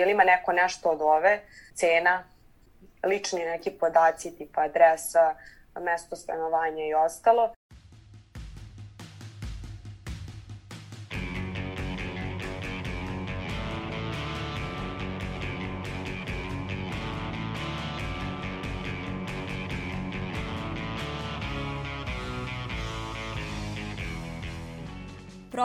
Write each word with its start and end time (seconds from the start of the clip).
ili 0.00 0.12
ima 0.12 0.24
neko 0.24 0.52
nešto 0.52 0.90
od 0.90 1.00
ove, 1.02 1.40
cena, 1.74 2.24
lični 3.04 3.44
neki 3.44 3.70
podaci 3.70 4.36
tipa 4.36 4.60
adresa, 4.62 5.34
mesto 5.80 6.16
stanovanja 6.16 6.84
i 6.84 6.94
ostalo. 6.94 7.54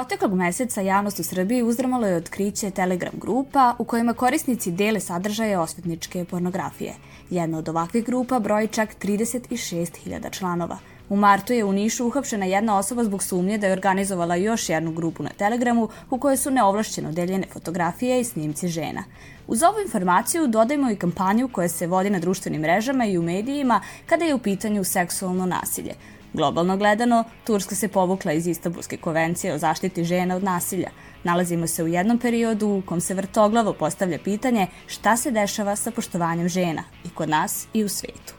Proteklog 0.03 0.33
meseca 0.33 0.81
javnost 0.81 1.19
u 1.19 1.23
Srbiji 1.23 1.63
uzdramalo 1.63 2.07
je 2.07 2.15
otkriće 2.15 2.71
Telegram 2.71 3.13
grupa 3.21 3.75
u 3.79 3.85
kojima 3.85 4.13
korisnici 4.13 4.71
dele 4.71 4.99
sadržaje 4.99 5.59
osvetničke 5.59 6.25
pornografije. 6.25 6.93
Jedna 7.29 7.57
od 7.57 7.69
ovakvih 7.69 8.05
grupa 8.05 8.39
broji 8.39 8.67
čak 8.67 8.89
36.000 9.03 10.31
članova. 10.31 10.77
U 11.09 11.15
martu 11.15 11.53
je 11.53 11.63
u 11.63 11.73
Nišu 11.73 12.07
uhapšena 12.07 12.45
jedna 12.45 12.77
osoba 12.77 13.03
zbog 13.03 13.23
sumnje 13.23 13.57
da 13.57 13.67
je 13.67 13.73
organizovala 13.73 14.35
još 14.35 14.69
jednu 14.69 14.91
grupu 14.91 15.23
na 15.23 15.29
Telegramu 15.29 15.89
u 16.09 16.17
kojoj 16.17 16.37
su 16.37 16.51
neovlašćeno 16.51 17.11
deljene 17.11 17.47
fotografije 17.53 18.19
i 18.19 18.23
snimci 18.23 18.67
žena. 18.67 19.03
Uz 19.47 19.63
ovu 19.63 19.81
informaciju 19.85 20.47
dodajmo 20.47 20.91
i 20.91 20.95
kampanju 20.95 21.47
koja 21.47 21.69
se 21.69 21.87
vodi 21.87 22.09
na 22.09 22.19
društvenim 22.19 22.61
mrežama 22.61 23.05
i 23.05 23.17
u 23.17 23.21
medijima 23.21 23.81
kada 24.05 24.25
je 24.25 24.35
u 24.35 24.39
pitanju 24.39 24.83
seksualno 24.83 25.45
nasilje. 25.45 25.93
Globalno 26.33 26.77
gledano, 26.77 27.23
Turska 27.43 27.75
se 27.75 27.87
povukla 27.87 28.33
iz 28.33 28.47
Istanbulske 28.47 28.97
konvencije 28.97 29.53
o 29.53 29.57
zaštiti 29.57 30.03
žena 30.03 30.35
od 30.35 30.43
nasilja. 30.43 30.89
Nalazimo 31.23 31.67
se 31.67 31.83
u 31.83 31.87
jednom 31.87 32.17
periodu 32.17 32.67
u 32.67 32.81
kom 32.85 33.01
se 33.01 33.13
vrtoglavo 33.13 33.73
postavlja 33.73 34.19
pitanje 34.23 34.67
šta 34.87 35.17
se 35.17 35.31
dešava 35.31 35.75
sa 35.75 35.91
poštovanjem 35.91 36.49
žena 36.49 36.83
i 37.05 37.09
kod 37.09 37.29
nas 37.29 37.67
i 37.73 37.83
u 37.83 37.89
svetu. 37.89 38.33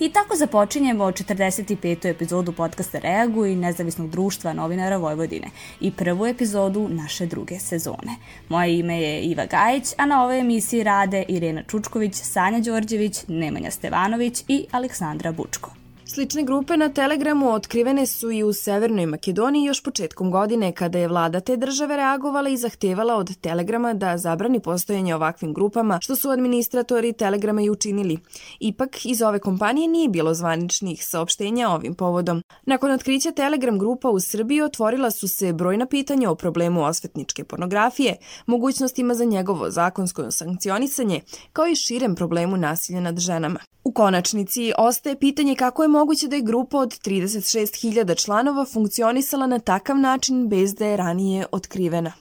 I 0.00 0.12
tako 0.12 0.36
započinjemo 0.36 1.04
45. 1.04 2.08
epizodu 2.08 2.52
podcasta 2.52 2.98
Reagu 2.98 3.46
i 3.46 3.56
nezavisnog 3.56 4.10
društva 4.10 4.52
novinara 4.52 4.96
Vojvodine 4.96 5.50
i 5.80 5.90
prvu 5.92 6.26
epizodu 6.26 6.88
naše 6.88 7.26
druge 7.26 7.58
sezone. 7.58 8.14
Moje 8.48 8.78
ime 8.78 9.00
je 9.02 9.22
Iva 9.22 9.46
Gajić, 9.46 9.94
a 9.96 10.06
na 10.06 10.22
ovoj 10.22 10.40
emisiji 10.40 10.82
rade 10.82 11.24
Irena 11.28 11.62
Čučković, 11.62 12.14
Sanja 12.14 12.60
Đorđević, 12.60 13.24
Nemanja 13.28 13.70
Stevanović 13.70 14.44
i 14.48 14.66
Aleksandra 14.70 15.32
Bučko. 15.32 15.77
Slične 16.18 16.42
grupe 16.42 16.76
na 16.76 16.88
Telegramu 16.88 17.52
otkrivene 17.52 18.06
su 18.06 18.30
i 18.30 18.42
u 18.42 18.52
Severnoj 18.52 19.06
Makedoniji 19.06 19.64
još 19.64 19.82
početkom 19.82 20.30
godine 20.30 20.72
kada 20.72 20.98
je 20.98 21.08
vlada 21.08 21.40
te 21.40 21.56
države 21.56 21.96
reagovala 21.96 22.48
i 22.48 22.56
zahtevala 22.56 23.16
od 23.16 23.40
Telegrama 23.40 23.94
da 23.94 24.18
zabrani 24.18 24.60
postojanje 24.60 25.14
ovakvim 25.14 25.54
grupama, 25.54 25.98
što 26.02 26.16
su 26.16 26.30
administratori 26.30 27.12
Telegrama 27.12 27.62
i 27.62 27.70
učinili. 27.70 28.18
Ipak, 28.60 29.06
iz 29.06 29.22
ove 29.22 29.38
kompanije 29.38 29.88
nije 29.88 30.08
bilo 30.08 30.34
zvaničnih 30.34 31.04
saopštenja 31.06 31.70
ovim 31.70 31.94
povodom. 31.94 32.42
Nakon 32.66 32.90
otkrića 32.90 33.32
Telegram 33.32 33.78
grupa 33.78 34.10
u 34.10 34.20
Srbiji 34.20 34.62
otvorila 34.62 35.10
su 35.10 35.28
se 35.28 35.52
brojna 35.52 35.86
pitanja 35.86 36.30
o 36.30 36.34
problemu 36.34 36.84
osvetničke 36.84 37.44
pornografije, 37.44 38.16
mogućnostima 38.46 39.14
za 39.14 39.24
njegovo 39.24 39.70
zakonsko 39.70 40.30
sankcionisanje, 40.30 41.20
kao 41.52 41.66
i 41.66 41.74
širem 41.74 42.14
problemu 42.14 42.56
nasilja 42.56 43.00
nad 43.00 43.18
ženama. 43.18 43.58
U 43.84 43.92
konačnici 43.92 44.72
ostaje 44.78 45.18
pitanje 45.18 45.54
kako 45.54 45.82
je 45.82 45.88
moguće 45.88 46.07
da 46.28 46.36
je 46.36 46.42
grupa 46.42 46.78
od 46.78 46.88
36.000 46.88 48.24
članova 48.24 48.64
funkcionisala 48.64 49.46
na 49.46 49.58
takav 49.58 49.96
način 49.96 50.48
bez 50.48 50.74
da 50.74 50.86
je 50.86 50.96
ranije 50.96 51.46
otkrivena. 51.52 52.12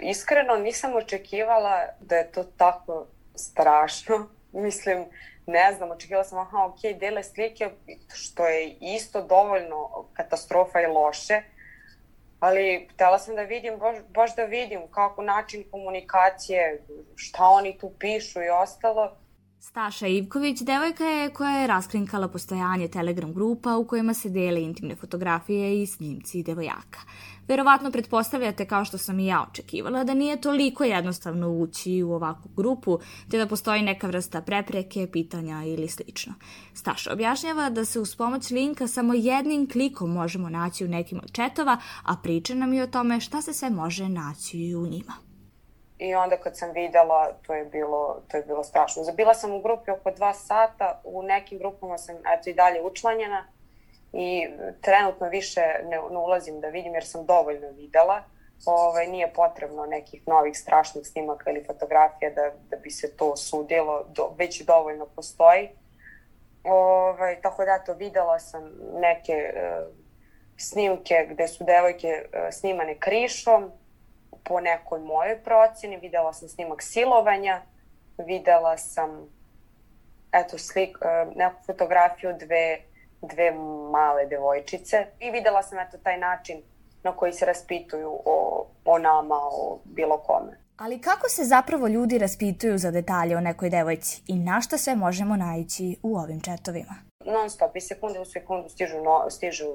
Iskreno 0.00 0.56
nisam 0.56 0.96
očekivala 0.96 1.86
da 2.00 2.16
je 2.16 2.32
to 2.32 2.44
tako 2.44 3.06
strašno. 3.34 4.28
Mislim, 4.66 5.04
ne 5.46 5.74
znam, 5.76 5.90
očekivala 5.90 6.24
sam, 6.24 6.38
aha, 6.38 6.64
ok, 6.64 6.98
dele 7.00 7.22
slike, 7.22 7.70
što 8.14 8.46
je 8.46 8.76
isto 8.80 9.22
dovoljno 9.22 10.06
katastrofa 10.12 10.80
i 10.80 10.86
loše, 10.86 11.42
ali 12.40 12.88
htela 12.94 13.18
sam 13.18 13.34
da 13.34 13.42
vidim, 13.42 13.78
baš, 13.78 13.96
baš 14.08 14.36
da 14.36 14.44
vidim 14.44 14.80
kako 14.90 15.22
način 15.22 15.64
komunikacije, 15.70 16.82
šta 17.16 17.44
oni 17.44 17.78
tu 17.78 17.92
pišu 17.98 18.42
i 18.42 18.48
ostalo, 18.48 19.16
Staša 19.62 20.06
Ivković 20.06 20.60
devojka 20.60 21.04
je 21.04 21.30
koja 21.30 21.50
je 21.50 21.66
raskrinkala 21.66 22.28
postojanje 22.28 22.88
Telegram 22.88 23.34
grupa 23.34 23.76
u 23.76 23.84
kojima 23.84 24.14
se 24.14 24.28
dele 24.28 24.62
intimne 24.62 24.96
fotografije 24.96 25.82
i 25.82 25.86
snimci 25.86 26.42
devojaka. 26.42 27.00
Verovatno 27.48 27.90
pretpostavljate, 27.90 28.66
kao 28.66 28.84
što 28.84 28.98
sam 28.98 29.20
i 29.20 29.26
ja 29.26 29.46
očekivala, 29.50 30.04
da 30.04 30.14
nije 30.14 30.40
toliko 30.40 30.84
jednostavno 30.84 31.50
ući 31.50 32.02
u 32.02 32.12
ovakvu 32.12 32.50
grupu, 32.56 32.98
te 33.30 33.38
da 33.38 33.46
postoji 33.46 33.82
neka 33.82 34.06
vrsta 34.06 34.40
prepreke, 34.40 35.08
pitanja 35.12 35.64
ili 35.64 35.88
slično. 35.88 36.34
Staša 36.74 37.12
objašnjava 37.12 37.70
da 37.70 37.84
se 37.84 38.00
uz 38.00 38.16
pomoć 38.16 38.50
linka 38.50 38.88
samo 38.88 39.14
jednim 39.14 39.70
klikom 39.70 40.12
možemo 40.12 40.50
naći 40.50 40.84
u 40.84 40.88
nekim 40.88 41.20
od 41.22 41.32
četova, 41.32 41.76
a 42.02 42.16
priča 42.16 42.54
nam 42.54 42.72
i 42.72 42.82
o 42.82 42.86
tome 42.86 43.20
šta 43.20 43.42
se 43.42 43.52
sve 43.52 43.70
može 43.70 44.08
naći 44.08 44.74
u 44.74 44.86
njima. 44.86 45.29
I 46.00 46.14
onda 46.14 46.36
kad 46.36 46.58
sam 46.58 46.72
videla, 46.72 47.32
to 47.46 47.54
je 47.54 47.64
bilo, 47.64 48.22
to 48.28 48.36
je 48.36 48.42
bilo 48.42 48.64
strašno. 48.64 49.04
Zabila 49.04 49.34
sam 49.34 49.54
u 49.54 49.60
grupi 49.60 49.90
oko 49.90 50.10
dva 50.10 50.34
sata, 50.34 51.00
u 51.04 51.22
nekim 51.22 51.58
grupama 51.58 51.98
sam 51.98 52.16
eto 52.16 52.50
i 52.50 52.54
dalje 52.54 52.82
učlanjena 52.82 53.46
i 54.12 54.48
trenutno 54.80 55.28
više 55.28 55.60
ne, 55.60 55.96
ne 56.10 56.18
ulazim 56.18 56.60
da 56.60 56.68
vidim 56.68 56.94
jer 56.94 57.04
sam 57.04 57.26
dovoljno 57.26 57.68
videla. 57.68 58.22
Ovaj, 58.66 59.06
nije 59.06 59.32
potrebno 59.32 59.86
nekih 59.86 60.22
novih 60.28 60.58
strašnih 60.58 61.06
snimaka 61.06 61.50
ili 61.50 61.64
fotografija 61.64 62.30
da, 62.30 62.50
da 62.70 62.76
bi 62.76 62.90
se 62.90 63.16
to 63.16 63.36
sudilo, 63.36 64.04
do, 64.08 64.34
već 64.38 64.62
dovoljno 64.62 65.06
postoji. 65.06 65.68
Ovaj, 66.64 67.40
tako 67.40 67.64
da 67.64 67.78
to 67.78 67.94
videla 67.94 68.38
sam 68.38 68.72
neke 68.94 69.52
uh, 69.54 69.94
snimke 70.56 71.26
gde 71.30 71.48
su 71.48 71.64
devojke 71.64 72.24
uh, 72.24 72.40
snimane 72.52 72.98
krišom, 72.98 73.72
po 74.50 74.60
nekoj 74.60 75.00
mojoj 75.00 75.42
procjeni, 75.44 75.96
videla 75.96 76.32
sam 76.32 76.48
snimak 76.48 76.82
silovanja, 76.82 77.62
videla 78.18 78.78
sam 78.78 79.10
eto 80.32 80.58
slik, 80.58 80.98
e, 81.02 81.26
neku 81.36 81.62
fotografiju 81.66 82.32
dve, 82.40 82.78
dve 83.22 83.52
male 83.92 84.26
devojčice 84.26 85.06
i 85.20 85.30
videla 85.30 85.62
sam 85.62 85.78
eto 85.78 85.98
taj 85.98 86.18
način 86.18 86.62
na 87.02 87.12
koji 87.12 87.32
se 87.32 87.46
raspituju 87.46 88.10
o, 88.24 88.66
o 88.84 88.98
nama, 88.98 89.34
o 89.34 89.78
bilo 89.84 90.18
kome. 90.18 90.58
Ali 90.76 91.00
kako 91.00 91.28
se 91.28 91.44
zapravo 91.44 91.88
ljudi 91.88 92.18
raspituju 92.18 92.78
za 92.78 92.90
detalje 92.90 93.36
o 93.36 93.40
nekoj 93.40 93.70
devojci 93.70 94.22
i 94.26 94.34
na 94.34 94.60
šta 94.60 94.78
sve 94.78 94.94
možemo 94.94 95.36
naći 95.36 95.96
u 96.02 96.16
ovim 96.16 96.40
četovima? 96.40 97.09
Non 97.24 97.50
stop, 97.50 97.76
iz 97.76 97.86
sekunde 97.86 98.20
u 98.20 98.24
sekundu 98.24 98.68
stižu, 98.68 99.02
no, 99.02 99.30
stižu 99.30 99.66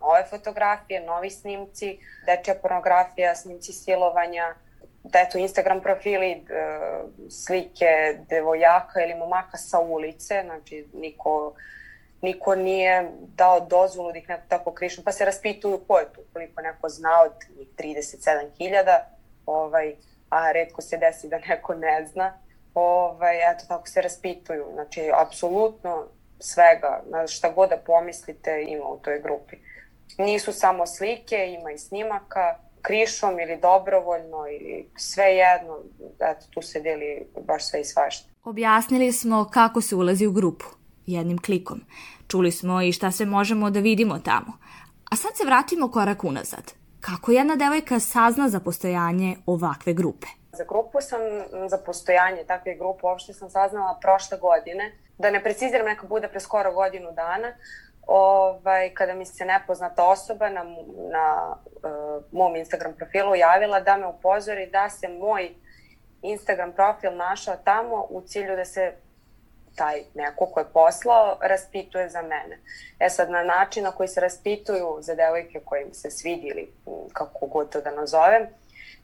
nove 0.00 0.24
fotografije, 0.30 1.00
novi 1.04 1.30
snimci, 1.30 1.98
dečja 2.26 2.54
pornografija, 2.54 3.34
snimci 3.36 3.72
silovanja, 3.72 4.54
da 5.04 5.20
eto 5.20 5.38
Instagram 5.38 5.80
profili, 5.80 6.30
e, 6.30 6.42
slike 7.30 8.18
devojaka 8.28 9.00
ili 9.00 9.14
momaka 9.14 9.56
sa 9.56 9.80
ulice, 9.80 10.42
znači 10.44 10.86
niko 10.94 11.54
niko 12.20 12.54
nije 12.54 13.10
dao 13.36 13.60
dozvolu 13.60 14.12
da 14.12 14.18
ih 14.18 14.28
neko 14.28 14.42
tako 14.48 14.72
krišno, 14.72 15.04
pa 15.04 15.12
se 15.12 15.24
raspituju 15.24 15.80
ko 15.88 15.98
je 15.98 16.12
tu, 16.12 16.20
koliko 16.32 16.62
neko 16.62 16.88
zna 16.88 17.22
od 17.24 17.32
njih 17.58 17.68
37.000, 17.78 18.98
ovaj, 19.46 19.94
a 20.30 20.52
redko 20.52 20.82
se 20.82 20.96
desi 20.96 21.28
da 21.28 21.38
neko 21.38 21.74
ne 21.74 22.06
zna, 22.06 22.38
ovaj, 22.74 23.50
eto 23.52 23.64
tako 23.68 23.88
se 23.88 24.02
raspituju, 24.02 24.66
znači 24.72 25.10
apsolutno 25.14 26.06
svega, 26.40 27.02
na 27.10 27.26
šta 27.26 27.52
god 27.52 27.68
da 27.68 27.76
pomislite 27.76 28.64
ima 28.68 28.84
u 28.84 28.98
toj 28.98 29.20
grupi 29.22 29.56
nisu 30.18 30.52
samo 30.52 30.86
slike, 30.86 31.56
ima 31.60 31.70
i 31.70 31.78
snimaka, 31.78 32.58
krišom 32.82 33.40
ili 33.40 33.60
dobrovoljno 33.62 34.46
ili 34.60 34.90
sve 34.96 35.24
jedno, 35.24 35.78
eto 36.18 36.46
tu 36.50 36.62
se 36.62 36.80
deli 36.80 37.26
baš 37.46 37.68
sve 37.68 37.80
i 37.80 37.84
svašta. 37.84 38.28
Objasnili 38.44 39.12
smo 39.12 39.44
kako 39.52 39.80
se 39.80 39.96
ulazi 39.96 40.26
u 40.26 40.32
grupu, 40.32 40.64
jednim 41.06 41.38
klikom. 41.38 41.80
Čuli 42.28 42.52
smo 42.52 42.82
i 42.82 42.92
šta 42.92 43.10
sve 43.10 43.26
možemo 43.26 43.70
da 43.70 43.80
vidimo 43.80 44.18
tamo. 44.18 44.52
A 45.10 45.16
sad 45.16 45.36
se 45.36 45.44
vratimo 45.44 45.90
korak 45.90 46.24
unazad. 46.24 46.72
Kako 47.00 47.32
jedna 47.32 47.56
devojka 47.56 48.00
sazna 48.00 48.48
za 48.48 48.60
postojanje 48.60 49.36
ovakve 49.46 49.92
grupe? 49.92 50.26
Za 50.52 50.64
grupu 50.64 51.00
sam, 51.00 51.20
za 51.68 51.78
postojanje 51.78 52.44
takve 52.44 52.74
grupe 52.74 53.06
uopšte 53.06 53.32
sam 53.32 53.50
saznala 53.50 53.98
prošle 54.00 54.38
godine. 54.38 54.92
Da 55.18 55.30
ne 55.30 55.42
preciziram, 55.42 55.86
neka 55.86 56.06
bude 56.06 56.28
pre 56.28 56.40
skoro 56.40 56.72
godinu 56.72 57.12
dana, 57.12 57.52
ovaj, 58.06 58.94
kada 58.94 59.14
mi 59.14 59.26
se 59.26 59.44
nepoznata 59.44 60.08
osoba 60.08 60.48
na, 60.48 60.64
na 61.10 61.56
uh, 61.66 62.24
mom 62.32 62.56
Instagram 62.56 62.94
profilu 62.94 63.34
javila 63.34 63.80
da 63.80 63.96
me 63.96 64.06
upozori 64.06 64.66
da 64.66 64.90
se 64.90 65.08
moj 65.08 65.54
Instagram 66.22 66.72
profil 66.72 67.16
našao 67.16 67.56
tamo 67.64 68.06
u 68.10 68.20
cilju 68.20 68.56
da 68.56 68.64
se 68.64 68.92
taj 69.74 70.02
neko 70.14 70.46
ko 70.46 70.60
je 70.60 70.72
poslao 70.72 71.38
raspituje 71.40 72.08
za 72.08 72.22
mene. 72.22 72.58
E 72.98 73.10
sad, 73.10 73.30
na 73.30 73.42
način 73.44 73.84
na 73.84 73.90
koji 73.90 74.08
se 74.08 74.20
raspituju 74.20 74.96
za 75.00 75.14
devojke 75.14 75.60
koje 75.64 75.82
im 75.82 75.94
se 75.94 76.10
svidi 76.10 76.46
ili 76.46 76.72
kako 77.12 77.46
god 77.46 77.72
to 77.72 77.80
da 77.80 77.90
nazovem, 77.90 78.46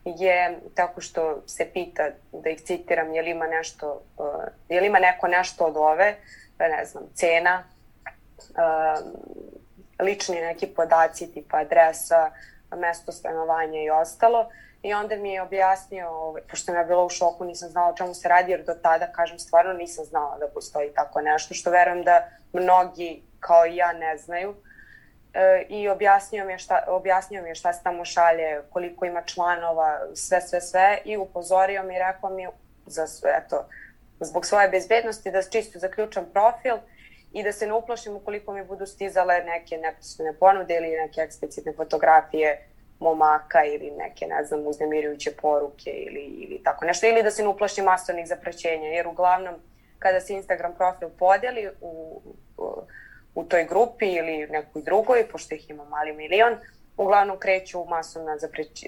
je 0.05 0.59
tako 0.75 1.01
što 1.01 1.43
se 1.47 1.71
pita, 1.73 2.09
da 2.33 2.51
ih 2.51 2.61
citiram, 2.61 3.15
je 3.15 3.23
li 3.23 3.31
ima 3.31 3.47
nešto, 3.47 4.03
uh, 4.17 4.27
je 4.69 4.81
li 4.81 4.87
ima 4.87 4.99
neko 4.99 5.29
nešto 5.29 5.65
od 5.65 5.77
ove, 5.77 6.17
ne 6.59 6.85
znam, 6.85 7.05
cena, 7.15 7.65
uh, 8.39 9.13
lični 10.01 10.41
neki 10.41 10.67
podaci 10.67 11.33
tipa 11.33 11.57
adresa, 11.57 12.31
mesto 12.77 13.13
stanovanja 13.13 13.83
i 13.83 13.91
ostalo. 13.91 14.51
I 14.83 14.95
onda 14.95 15.17
mi 15.17 15.33
je 15.33 15.43
objasnio, 15.43 16.09
ovaj, 16.09 16.43
pošto 16.51 16.73
mi 16.73 16.79
je 16.79 16.85
bila 16.85 17.05
u 17.05 17.09
šoku, 17.09 17.45
nisam 17.45 17.69
znala 17.69 17.93
o 17.93 17.97
čemu 17.97 18.15
se 18.15 18.29
radi, 18.29 18.53
jer 18.53 18.65
do 18.65 18.75
tada, 18.75 19.13
kažem, 19.13 19.39
stvarno 19.39 19.73
nisam 19.73 20.05
znala 20.05 20.39
da 20.39 20.49
postoji 20.49 20.93
tako 20.95 21.21
nešto, 21.21 21.55
što 21.55 21.71
verujem 21.71 22.03
da 22.03 22.29
mnogi 22.53 23.23
kao 23.41 23.67
i 23.67 23.77
ja 23.77 23.93
ne 23.93 24.17
znaju. 24.19 24.51
E, 24.51 24.74
I 25.69 25.89
objasnio 25.89 26.45
mi, 26.45 26.53
je 26.53 26.59
šta, 26.59 26.85
objasnio 26.89 27.43
mi 27.43 27.49
je 27.49 27.55
šta 27.55 27.73
se 27.73 27.83
tamo 27.83 28.05
šalje, 28.05 28.63
koliko 28.71 29.05
ima 29.05 29.23
članova, 29.23 30.01
sve, 30.15 30.41
sve, 30.41 30.61
sve. 30.61 30.99
I 31.05 31.17
upozorio 31.17 31.83
mi 31.83 31.95
i 31.95 31.99
rekao 31.99 32.31
mi, 32.31 32.47
za, 32.87 33.07
eto, 33.25 33.69
zbog 34.21 34.47
svoje 34.47 34.69
bezbednosti, 34.69 35.31
da 35.31 35.43
čisto 35.43 35.79
zaključam 35.79 36.25
profil 36.33 36.77
i 37.33 37.43
da 37.43 37.53
se 37.53 37.67
ne 37.67 37.73
uplašim 37.73 38.17
ukoliko 38.17 38.53
mi 38.53 38.65
budu 38.65 38.87
stizale 38.87 39.45
neke 39.45 39.77
neposredne 39.77 40.33
ponude 40.39 40.77
ili 40.77 40.91
neke 40.91 41.21
eksplicitne 41.21 41.73
fotografije 41.73 42.69
momaka 43.01 43.65
ili 43.65 43.91
neke, 43.91 44.27
ne 44.27 44.45
znam, 44.45 44.67
uznemirujuće 44.67 45.31
poruke 45.43 45.91
ili, 45.91 46.21
ili 46.21 46.63
tako 46.63 46.85
nešto. 46.85 47.07
Ili 47.07 47.23
da 47.23 47.31
se 47.31 47.43
ne 47.43 47.49
uplašim 47.49 47.85
masovnih 47.85 48.29
zapraćenja, 48.29 48.89
jer 48.89 49.07
uglavnom 49.07 49.55
kada 49.99 50.21
se 50.21 50.33
Instagram 50.33 50.75
profil 50.75 51.09
podeli 51.19 51.69
u, 51.81 52.23
u, 52.59 52.83
u 53.35 53.45
toj 53.45 53.65
grupi 53.65 54.13
ili 54.13 54.47
nekoj 54.51 54.83
drugoj, 54.83 55.29
pošto 55.33 55.55
ih 55.55 55.71
ima 55.71 55.85
mali 55.85 56.13
milion, 56.13 56.57
uglavnom 56.97 57.39
kreću 57.39 57.85
masovna 57.85 58.37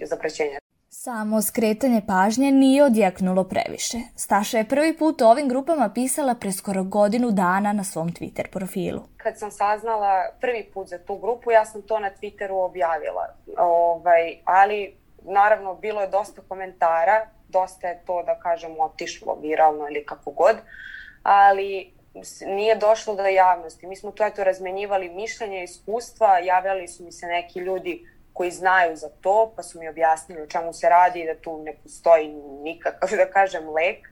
zapraćenja. 0.02 0.58
Samo 0.88 1.42
skretanje 1.42 2.02
pažnje 2.06 2.52
nije 2.52 2.84
odjeknulo 2.84 3.44
previše. 3.44 3.98
Staša 4.16 4.58
je 4.58 4.68
prvi 4.68 4.98
put 4.98 5.22
o 5.22 5.28
ovim 5.30 5.48
grupama 5.48 5.90
pisala 5.94 6.34
pre 6.34 6.52
skoro 6.52 6.84
godinu 6.84 7.30
dana 7.30 7.72
na 7.72 7.84
svom 7.84 8.08
Twitter 8.08 8.46
profilu. 8.50 9.02
Kad 9.16 9.38
sam 9.38 9.50
saznala 9.50 10.24
prvi 10.40 10.70
put 10.74 10.88
za 10.88 10.98
tu 10.98 11.18
grupu, 11.18 11.50
ja 11.50 11.64
sam 11.64 11.82
to 11.82 11.98
na 11.98 12.10
Twitteru 12.10 12.64
objavila. 12.64 13.34
Ovaj, 13.58 14.38
ali 14.44 14.96
naravno 15.22 15.74
bilo 15.74 16.00
je 16.00 16.08
dosta 16.08 16.42
komentara, 16.48 17.26
dosta 17.48 17.88
je 17.88 18.02
to 18.06 18.22
da 18.22 18.38
kažem 18.38 18.80
otišlo 18.80 19.38
viralno 19.42 19.88
ili 19.88 20.06
kako 20.06 20.30
god, 20.30 20.56
ali 21.22 21.95
nije 22.46 22.74
došlo 22.74 23.14
do 23.14 23.26
javnosti. 23.26 23.86
Mi 23.86 23.96
smo 23.96 24.10
tu 24.10 24.22
eto 24.22 24.44
razmenjivali 24.44 25.08
mišljenje, 25.08 25.64
iskustva, 25.64 26.38
javljali 26.38 26.88
su 26.88 27.04
mi 27.04 27.12
se 27.12 27.26
neki 27.26 27.58
ljudi 27.58 28.08
koji 28.32 28.50
znaju 28.50 28.96
za 28.96 29.08
to, 29.20 29.52
pa 29.56 29.62
su 29.62 29.80
mi 29.80 29.88
objasnili 29.88 30.42
o 30.42 30.46
čemu 30.46 30.72
se 30.72 30.88
radi 30.88 31.20
i 31.20 31.26
da 31.26 31.34
tu 31.34 31.62
ne 31.62 31.76
postoji 31.82 32.28
nikakav, 32.62 33.10
da 33.16 33.30
kažem, 33.30 33.68
lek 33.68 34.08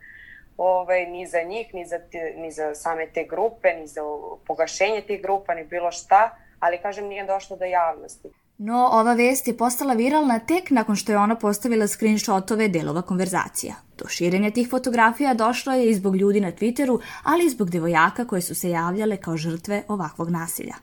ovaj, 0.57 1.07
ni 1.07 1.27
za 1.27 1.43
njih, 1.43 1.75
ni 1.75 1.87
za, 1.87 1.99
te, 1.99 2.35
ni 2.37 2.51
za 2.51 2.75
same 2.75 3.07
te 3.07 3.25
grupe, 3.25 3.75
ni 3.75 3.87
za 3.87 4.01
pogašenje 4.47 5.01
tih 5.01 5.23
grupa, 5.23 5.55
ni 5.55 5.65
bilo 5.65 5.91
šta, 5.91 6.37
ali 6.61 6.79
kažem 6.79 7.07
nije 7.07 7.25
došlo 7.25 7.57
do 7.57 7.65
javnosti. 7.65 8.29
No, 8.59 8.89
ova 8.93 9.15
vest 9.15 9.49
je 9.49 9.57
postala 9.57 9.95
viralna 9.95 10.39
tek 10.39 10.71
nakon 10.71 10.97
što 10.97 11.13
je 11.13 11.19
ona 11.19 11.37
postavila 11.37 11.87
screenshotove 11.87 12.69
delova 12.69 13.03
konverzacija. 13.03 13.75
Do 13.99 14.09
širenja 14.09 14.51
tih 14.51 14.69
fotografija 14.71 15.35
došlo 15.35 15.73
je 15.73 15.91
i 15.91 15.95
zbog 15.95 16.17
ljudi 16.17 16.41
na 16.41 16.53
Twitteru, 16.53 17.01
ali 17.25 17.47
i 17.47 17.51
zbog 17.51 17.71
devojaka 17.71 18.25
koje 18.25 18.43
su 18.43 18.55
se 18.55 18.71
javljale 18.71 19.17
kao 19.17 19.37
žrtve 19.37 19.83
ovakvog 19.89 20.31
nasilja. 20.31 20.75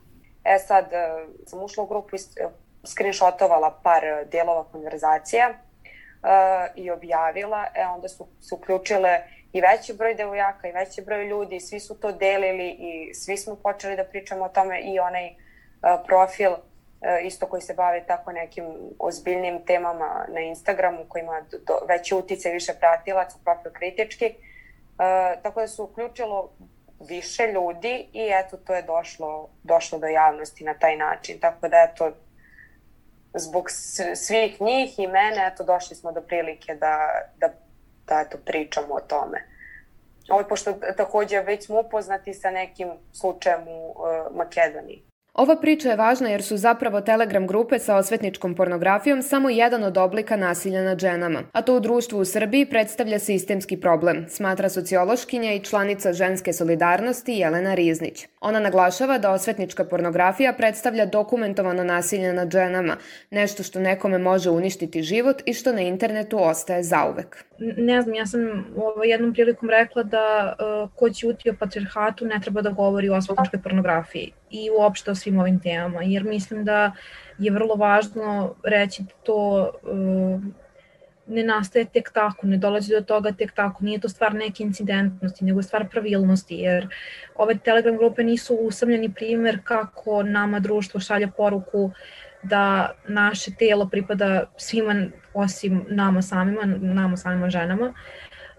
E 0.43 0.59
sad, 0.67 0.85
e, 0.85 1.25
sam 1.47 1.63
ušla 1.63 1.83
u 1.83 1.87
grupu 1.87 2.17
screenshotovala 2.83 3.79
par 3.83 4.01
delova 4.31 4.63
konverzacija 4.63 5.49
uh, 5.49 6.83
i 6.83 6.91
objavila, 6.91 7.65
e 7.75 7.85
onda 7.85 8.07
su 8.07 8.27
se 8.41 8.55
uključile 8.55 9.19
i 9.53 9.61
veći 9.61 9.93
broj 9.93 10.15
devojaka 10.15 10.67
i 10.67 10.71
veći 10.71 11.01
broj 11.01 11.27
ljudi, 11.27 11.59
svi 11.59 11.79
su 11.79 11.99
to 11.99 12.11
delili 12.11 12.69
i 12.69 13.13
svi 13.13 13.37
smo 13.37 13.55
počeli 13.55 13.95
da 13.95 14.03
pričamo 14.03 14.45
o 14.45 14.49
tome 14.49 14.81
i 14.81 14.99
onaj 14.99 15.35
profil 16.07 16.51
isto 17.23 17.45
koji 17.45 17.61
se 17.61 17.73
bavi 17.73 18.03
tako 18.07 18.31
nekim 18.31 18.65
ozbiljnim 18.99 19.65
temama 19.65 20.25
na 20.27 20.39
Instagramu 20.39 21.05
koji 21.07 21.21
ima 21.21 21.41
do, 21.41 21.79
veći 21.87 22.15
utice, 22.15 22.49
više 22.49 22.73
pratilaca, 22.79 23.37
profil 23.43 23.71
kritički. 23.71 24.25
Uh, 24.25 25.41
tako 25.43 25.61
da 25.61 25.67
se 25.67 25.81
uključilo 25.81 26.51
više 26.99 27.47
ljudi 27.47 28.07
i 28.13 28.29
eto 28.31 28.57
to 28.57 28.75
je 28.75 28.81
došlo, 28.81 29.49
došlo 29.63 29.99
do 29.99 30.07
javnosti 30.07 30.63
na 30.63 30.73
taj 30.73 30.97
način. 30.97 31.39
Tako 31.39 31.67
da 31.67 31.87
eto 31.91 32.11
zbog 33.33 33.69
svih 34.15 34.61
njih 34.61 34.99
i 34.99 35.07
mene, 35.07 35.51
eto, 35.53 35.63
došli 35.63 35.95
smo 35.95 36.11
do 36.11 36.21
prilike 36.21 36.75
da, 36.75 36.97
da, 37.37 37.49
da 38.07 38.21
eto, 38.21 38.37
pričamo 38.45 38.93
o 38.93 38.99
tome. 38.99 39.43
Ovo, 40.29 40.43
pošto 40.49 40.73
takođe 40.97 41.39
već 41.39 41.65
smo 41.65 41.79
upoznati 41.79 42.33
sa 42.33 42.51
nekim 42.51 42.89
slučajem 43.13 43.67
u 43.67 43.89
uh, 43.89 44.35
Makedoniji. 44.35 45.10
Ova 45.33 45.55
priča 45.55 45.89
je 45.89 45.95
važna 45.95 46.29
jer 46.29 46.43
su 46.43 46.57
zapravo 46.57 47.01
telegram 47.01 47.47
grupe 47.47 47.79
sa 47.79 47.95
osvetničkom 47.95 48.55
pornografijom 48.55 49.21
samo 49.21 49.49
jedan 49.49 49.83
od 49.83 49.97
oblika 49.97 50.35
nasilja 50.35 50.83
nad 50.83 50.99
ženama, 50.99 51.43
a 51.51 51.61
to 51.61 51.75
u 51.75 51.79
društvu 51.79 52.19
u 52.19 52.25
Srbiji 52.25 52.65
predstavlja 52.65 53.19
sistemski 53.19 53.77
problem, 53.77 54.25
smatra 54.29 54.69
sociološkinja 54.69 55.53
i 55.53 55.59
članica 55.59 56.13
ženske 56.13 56.53
solidarnosti 56.53 57.33
Jelena 57.33 57.73
Riznić. 57.73 58.27
Ona 58.41 58.59
naglašava 58.59 59.17
da 59.17 59.31
osvetnička 59.31 59.85
pornografija 59.85 60.53
predstavlja 60.53 61.05
dokumentovano 61.05 61.83
nasilje 61.83 62.33
nad 62.33 62.51
ženama, 62.51 62.97
nešto 63.29 63.63
što 63.63 63.79
nekome 63.79 64.17
može 64.17 64.49
uništiti 64.49 65.03
život 65.03 65.41
i 65.45 65.53
što 65.53 65.73
na 65.73 65.81
internetu 65.81 66.43
ostaje 66.43 66.83
zauvek. 66.83 67.45
Ne 67.77 68.01
znam, 68.01 68.15
ja 68.15 68.25
sam 68.25 68.41
ovo 68.77 69.03
jednom 69.03 69.33
prilikom 69.33 69.69
rekla 69.69 70.03
da 70.03 70.55
uh, 70.59 70.89
ko 70.95 71.09
ćuti 71.09 71.49
o 71.49 71.55
patriarhatu 71.59 72.25
ne 72.25 72.39
treba 72.41 72.61
da 72.61 72.69
govori 72.69 73.09
o 73.09 73.15
osvetničkoj 73.15 73.61
pornografiji 73.61 74.33
i 74.51 74.69
uopšte 74.79 75.11
o 75.11 75.15
svim 75.15 75.39
ovim 75.39 75.59
temama, 75.59 76.03
jer 76.03 76.23
mislim 76.23 76.65
da 76.65 76.91
je 77.37 77.51
vrlo 77.51 77.75
važno 77.75 78.55
reći 78.63 79.03
da 79.03 79.13
to 79.23 79.71
uh, 79.83 80.41
ne 81.27 81.43
nastaje 81.43 81.85
tek 81.85 82.11
tako, 82.13 82.47
ne 82.47 82.57
dolazi 82.57 82.93
do 82.93 83.01
toga 83.01 83.31
tek 83.31 83.51
tako, 83.51 83.83
nije 83.83 83.99
to 83.99 84.09
stvar 84.09 84.33
neke 84.33 84.63
incidentnosti, 84.63 85.45
nego 85.45 85.61
stvar 85.61 85.89
pravilnosti, 85.89 86.55
jer 86.55 86.87
ove 87.35 87.57
Telegram 87.57 87.97
grupe 87.97 88.23
nisu 88.23 88.55
usamljeni 88.55 89.13
primer 89.13 89.59
kako 89.63 90.23
nama 90.23 90.59
društvo 90.59 90.99
šalje 90.99 91.31
poruku 91.37 91.91
da 92.43 92.91
naše 93.07 93.51
telo 93.59 93.89
pripada 93.89 94.43
svima 94.57 95.05
osim 95.33 95.85
nama 95.89 96.21
samima, 96.21 96.65
nama 96.65 97.17
samima 97.17 97.49
ženama, 97.49 97.93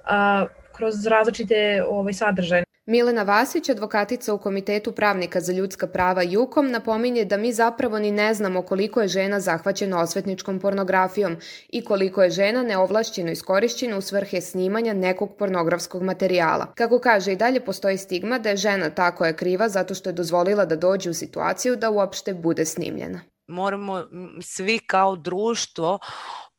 a, 0.05 0.47
kroz 0.77 1.07
različite 1.07 1.85
ovaj, 1.89 2.13
sadržaje. 2.13 2.65
Milena 2.87 3.23
Vasić, 3.23 3.69
advokatica 3.69 4.35
u 4.35 4.39
Komitetu 4.39 4.93
pravnika 4.93 5.41
za 5.41 5.53
ljudska 5.53 5.87
prava 5.87 6.23
Jukom, 6.23 6.71
napominje 6.71 7.25
da 7.25 7.37
mi 7.37 7.53
zapravo 7.53 7.99
ni 7.99 8.11
ne 8.11 8.35
znamo 8.35 8.63
koliko 8.63 9.01
je 9.01 9.09
žena 9.09 9.41
zahvaćena 9.41 10.01
osvetničkom 10.01 10.61
pornografijom 10.61 11.37
i 11.69 11.85
koliko 11.85 12.23
je 12.23 12.31
žena 12.31 12.63
neovlašćeno 12.63 13.31
iskorišćena 13.31 13.97
u 13.97 14.01
svrhe 14.01 14.41
snimanja 14.41 14.93
nekog 14.93 15.37
pornografskog 15.39 16.03
materijala. 16.03 16.73
Kako 16.75 16.99
kaže, 16.99 17.33
i 17.33 17.37
dalje 17.37 17.65
postoji 17.65 17.99
stigma 17.99 18.39
da 18.39 18.49
je 18.49 18.57
žena 18.57 18.91
tako 18.91 19.27
je 19.27 19.37
kriva 19.37 19.69
zato 19.69 19.95
što 19.95 20.09
je 20.09 20.15
dozvolila 20.15 20.65
da 20.65 20.77
dođe 20.77 21.11
u 21.11 21.15
situaciju 21.15 21.77
da 21.77 21.91
uopšte 21.91 22.35
bude 22.35 22.65
snimljena. 22.65 23.21
Moramo 23.47 24.05
svi 24.41 24.79
kao 24.87 25.17
društvo 25.17 25.99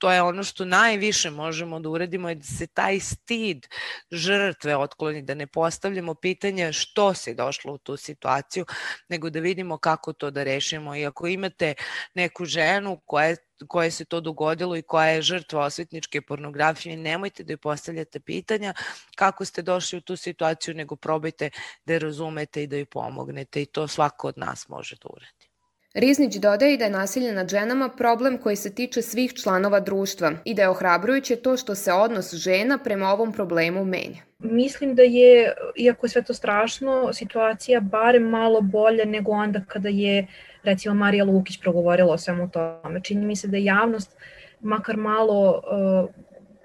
to 0.03 0.11
je 0.11 0.21
ono 0.21 0.43
što 0.43 0.65
najviše 0.65 1.29
možemo 1.29 1.79
da 1.79 1.89
uradimo 1.89 2.29
je 2.29 2.35
da 2.35 2.43
se 2.43 2.67
taj 2.67 2.99
stid 2.99 3.67
žrtve 4.11 4.75
otkloni, 4.77 5.21
da 5.21 5.33
ne 5.33 5.47
postavljamo 5.47 6.15
pitanja 6.15 6.71
što 6.71 7.13
se 7.13 7.33
došlo 7.33 7.73
u 7.73 7.77
tu 7.77 7.97
situaciju, 7.97 8.65
nego 9.09 9.29
da 9.29 9.39
vidimo 9.39 9.77
kako 9.77 10.13
to 10.13 10.31
da 10.31 10.43
rešimo. 10.43 10.95
I 10.95 11.05
ako 11.05 11.27
imate 11.27 11.73
neku 12.15 12.45
ženu 12.45 12.99
koja 13.05 13.25
je 13.25 13.35
koje 13.67 13.91
se 13.91 14.05
to 14.05 14.21
dogodilo 14.21 14.75
i 14.77 14.81
koja 14.81 15.07
je 15.07 15.21
žrtva 15.21 15.65
osvetničke 15.65 16.21
pornografije, 16.21 16.97
nemojte 16.97 17.43
da 17.43 17.53
joj 17.53 17.57
postavljate 17.57 18.19
pitanja 18.19 18.73
kako 19.15 19.45
ste 19.45 19.61
došli 19.61 19.97
u 19.97 20.01
tu 20.01 20.15
situaciju, 20.15 20.75
nego 20.75 20.95
probajte 20.95 21.49
da 21.85 21.93
je 21.93 21.99
razumete 21.99 22.63
i 22.63 22.67
da 22.67 22.75
joj 22.75 22.85
pomognete 22.85 23.61
i 23.61 23.65
to 23.65 23.87
svako 23.87 24.27
od 24.27 24.37
nas 24.37 24.67
može 24.67 24.95
da 24.95 25.09
uradi. 25.13 25.42
Riznić 25.93 26.35
dodaje 26.35 26.77
da 26.77 26.83
je 26.83 26.89
nasilje 26.89 27.33
nad 27.33 27.49
ženama 27.49 27.89
problem 27.89 28.37
koji 28.37 28.55
se 28.55 28.75
tiče 28.75 29.01
svih 29.01 29.33
članova 29.33 29.79
društva 29.79 30.31
i 30.45 30.53
da 30.53 30.61
je 30.61 30.69
ohrabrujuće 30.69 31.35
to 31.35 31.57
što 31.57 31.75
se 31.75 31.93
odnos 31.93 32.33
žena 32.33 32.77
prema 32.77 33.09
ovom 33.09 33.33
problemu 33.33 33.85
menja. 33.85 34.21
Mislim 34.39 34.95
da 34.95 35.01
je, 35.01 35.53
iako 35.75 36.05
je 36.05 36.09
sve 36.09 36.21
to 36.21 36.33
strašno, 36.33 37.13
situacija 37.13 37.79
barem 37.79 38.23
malo 38.23 38.61
bolja 38.61 39.05
nego 39.05 39.31
onda 39.31 39.61
kada 39.67 39.89
je 39.89 40.27
recimo 40.63 40.95
Marija 40.95 41.25
Lukić 41.25 41.61
progovorila 41.61 42.13
o 42.13 42.17
svemu 42.17 42.49
tome. 42.49 43.01
Čini 43.03 43.25
mi 43.25 43.35
se 43.35 43.47
da 43.47 43.57
je 43.57 43.65
javnost 43.65 44.17
makar 44.61 44.97
malo, 44.97 45.49
uh, 45.51 46.09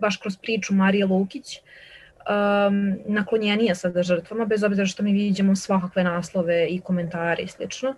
baš 0.00 0.16
kroz 0.16 0.36
priču 0.36 0.74
Marije 0.74 1.06
Lukić, 1.06 1.58
um, 1.58 2.98
naklonjenija 3.06 3.74
sada 3.74 4.02
žrtvama, 4.02 4.44
bez 4.44 4.62
obzira 4.62 4.86
što 4.86 5.02
mi 5.02 5.12
vidimo 5.12 5.56
svakakve 5.56 6.04
naslove 6.04 6.66
i 6.66 6.80
komentare 6.80 7.42
i 7.42 7.48
slično. 7.48 7.94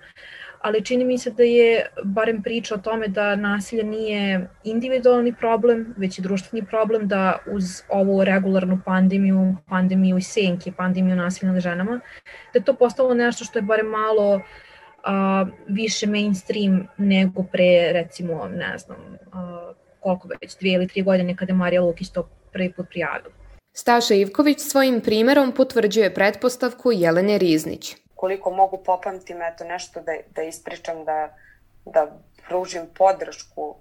Ali 0.61 0.85
čini 0.85 1.05
mi 1.05 1.19
se 1.19 1.31
da 1.31 1.43
je 1.43 1.87
barem 2.05 2.43
priča 2.43 2.75
o 2.75 2.79
tome 2.79 3.09
da 3.09 3.37
nasilje 3.37 3.85
nije 3.85 4.49
individualni 4.65 5.35
problem, 5.41 5.95
već 5.97 6.19
i 6.19 6.23
društveni 6.23 6.67
problem, 6.67 7.09
da 7.09 7.39
uz 7.53 7.65
ovu 7.89 8.25
regularnu 8.25 8.81
pandemiju, 8.85 9.57
pandemiju 9.69 10.19
i 10.19 10.23
senke, 10.23 10.73
pandemiju 10.73 11.17
nasilja 11.17 11.53
nad 11.53 11.61
ženama, 11.61 12.01
da 12.53 12.59
je 12.59 12.65
to 12.65 12.75
postalo 12.75 13.15
nešto 13.15 13.45
što 13.45 13.59
je 13.59 13.63
barem 13.63 13.87
malo 13.87 14.41
a, 15.05 15.47
više 15.69 16.07
mainstream 16.07 16.87
nego 16.97 17.43
pre, 17.43 17.93
recimo, 17.93 18.49
ne 18.49 18.79
znam, 18.79 18.99
a, 19.33 19.73
koliko 20.01 20.29
već, 20.41 20.59
dvije 20.59 20.75
ili 20.75 20.89
tri 20.89 21.03
godine 21.03 21.37
kada 21.37 21.53
je 21.53 21.57
Marija 21.57 21.83
Lukić 21.83 22.11
to 22.11 22.29
prvi 22.53 22.73
put 22.73 22.89
prijavila. 22.89 23.35
Staša 23.73 24.15
Ivković 24.15 24.59
svojim 24.59 25.01
primerom 25.01 25.53
potvrđuje 25.53 26.15
pretpostavku 26.15 26.93
Jelene 26.93 27.39
Riznić. 27.39 27.97
Koliko 28.21 28.51
mogu 28.51 28.79
popamtim 28.85 29.43
eto 29.43 29.65
nešto 29.65 30.01
da, 30.01 30.13
da 30.31 30.43
ispričam, 30.43 31.05
da, 31.05 31.37
da 31.85 32.07
pružim 32.49 32.83
podršku 32.99 33.77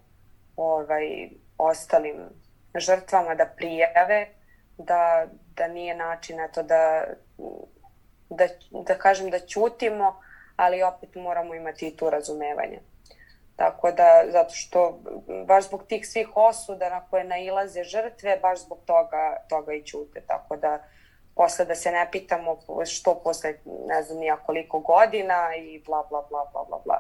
ovaj, 0.56 1.30
ostalim 1.58 2.16
žrtvama 2.76 3.36
da 3.36 3.46
prijave, 3.46 4.28
da, 4.78 5.28
da 5.56 5.68
nije 5.68 5.96
način 5.96 6.40
eto, 6.40 6.64
da, 6.64 7.04
da, 8.30 8.48
da 8.72 8.96
kažem 8.98 9.30
da 9.30 9.40
ćutimo, 9.40 10.22
ali 10.56 10.84
opet 10.84 11.16
moramo 11.16 11.56
imati 11.56 11.88
i 11.88 11.98
tu 11.98 12.10
razumevanje. 12.10 12.80
Tako 13.56 13.92
da, 13.92 14.24
zato 14.32 14.54
što 14.54 15.00
baš 15.46 15.68
zbog 15.68 15.84
tih 15.88 16.08
svih 16.08 16.30
osuda 16.36 16.90
na 16.90 17.06
koje 17.10 17.24
nailaze 17.24 17.84
žrtve, 17.84 18.40
baš 18.42 18.60
zbog 18.60 18.80
toga, 18.86 19.38
toga 19.50 19.74
i 19.74 19.84
ćute. 19.84 20.22
Tako 20.28 20.58
da, 20.58 20.84
posle 21.40 21.66
da 21.66 21.76
se 21.76 21.92
ne 21.92 22.08
pitamo 22.12 22.58
što 22.86 23.20
posle 23.24 23.54
ne 23.88 24.04
znam 24.04 24.18
nija 24.18 24.38
koliko 24.46 24.80
godina 24.80 25.38
i 25.56 25.82
bla 25.86 26.04
bla 26.10 26.22
bla 26.30 26.42
bla 26.52 26.64
bla 26.70 26.80
bla. 26.86 26.98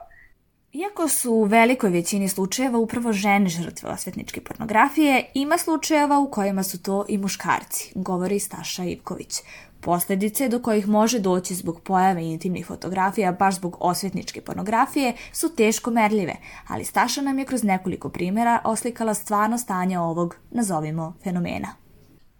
Iako 0.73 1.07
su 1.07 1.33
u 1.33 1.43
velikoj 1.43 1.89
većini 1.89 2.29
slučajeva 2.29 2.79
upravo 2.79 3.13
žene 3.13 3.49
žrtve 3.49 3.89
osvetničke 3.89 4.41
pornografije, 4.41 5.25
ima 5.33 5.57
slučajeva 5.57 6.19
u 6.19 6.31
kojima 6.31 6.63
su 6.63 6.83
to 6.83 7.05
i 7.07 7.17
muškarci, 7.17 7.91
govori 7.95 8.39
Staša 8.39 8.83
Ivković. 8.83 9.41
Posledice 9.81 10.49
do 10.49 10.61
kojih 10.61 10.87
može 10.87 11.19
doći 11.19 11.55
zbog 11.55 11.81
pojave 11.81 12.23
intimnih 12.23 12.65
fotografija 12.65 13.31
baš 13.31 13.55
zbog 13.55 13.77
osvetničke 13.79 14.41
pornografije 14.41 15.13
su 15.33 15.55
teško 15.55 15.91
merljive, 15.91 16.35
ali 16.67 16.85
Staša 16.85 17.21
nam 17.21 17.39
je 17.39 17.45
kroz 17.45 17.63
nekoliko 17.63 18.09
primjera 18.09 18.61
oslikala 18.63 19.13
stvarno 19.13 19.57
stanje 19.57 19.99
ovog, 19.99 20.35
nazovimo, 20.51 21.13
fenomena. 21.23 21.88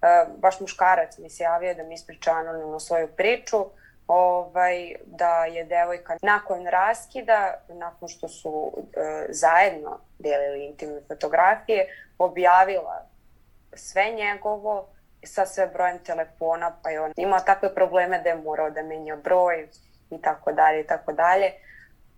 E, 0.01 0.25
baš 0.38 0.60
muškarac 0.60 1.18
mi 1.18 1.29
se 1.29 1.44
javio 1.44 1.74
da 1.74 1.84
mi 1.84 1.94
ispriča 1.94 2.32
anonimno 2.32 2.79
svoju 2.79 3.08
priču, 3.08 3.65
ovaj, 4.08 4.96
da 5.06 5.46
je 5.46 5.63
devojka 5.63 6.18
nakon 6.22 6.68
raskida, 6.68 7.53
nakon 7.68 8.08
što 8.08 8.27
su 8.27 8.72
e, 8.77 9.25
zajedno 9.29 10.00
delili 10.20 10.65
intimne 10.65 11.01
fotografije, 11.08 11.88
objavila 12.18 13.06
sve 13.74 14.12
njegovo, 14.12 14.88
sa 15.24 15.46
sve 15.46 15.68
brojem 15.68 16.00
telefona, 16.03 16.72
pa 16.84 16.89
je 16.89 17.01
on 17.01 17.12
imao 17.18 17.39
takve 17.39 17.75
probleme 17.75 18.20
da 18.20 18.29
je 18.29 18.36
morao 18.36 18.70
da 18.70 18.84
menja 18.84 19.15
broj 19.15 19.68
i 20.10 20.22
tako 20.22 20.51
dalje 20.51 20.82
i 20.82 20.88
tako 20.88 21.12
dalje. 21.12 21.51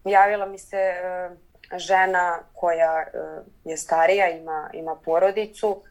Javila 0.05 0.45
mi 0.45 0.59
se 0.59 0.77
e, 0.77 1.29
žena 1.77 2.39
koja 2.53 3.01
e, 3.01 3.17
je 3.63 3.77
starija, 3.77 4.29
ima, 4.29 4.69
ima 4.73 4.95
porodicu, 5.05 5.83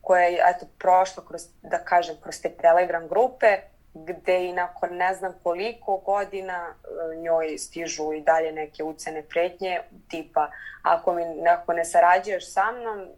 koja 0.00 0.22
je 0.22 0.38
eto, 0.46 0.66
prošla 0.78 1.24
kroz, 1.28 1.42
da 1.62 1.78
kažem, 1.78 2.16
kroz 2.22 2.40
te 2.42 2.50
telegram 2.50 3.08
grupe, 3.08 3.58
gde 3.94 4.44
i 4.44 4.52
nakon 4.52 4.96
ne 4.96 5.14
znam 5.14 5.32
koliko 5.42 5.96
godina 5.96 6.74
e, 6.74 7.16
njoj 7.16 7.58
stižu 7.58 8.12
i 8.12 8.20
dalje 8.20 8.52
neke 8.52 8.84
ucene 8.84 9.22
pretnje, 9.22 9.80
tipa 10.08 10.50
ako 10.82 11.14
mi 11.14 11.24
neko 11.24 11.72
ne 11.72 11.84
sarađuješ 11.84 12.52
sa 12.52 12.72
mnom, 12.72 13.08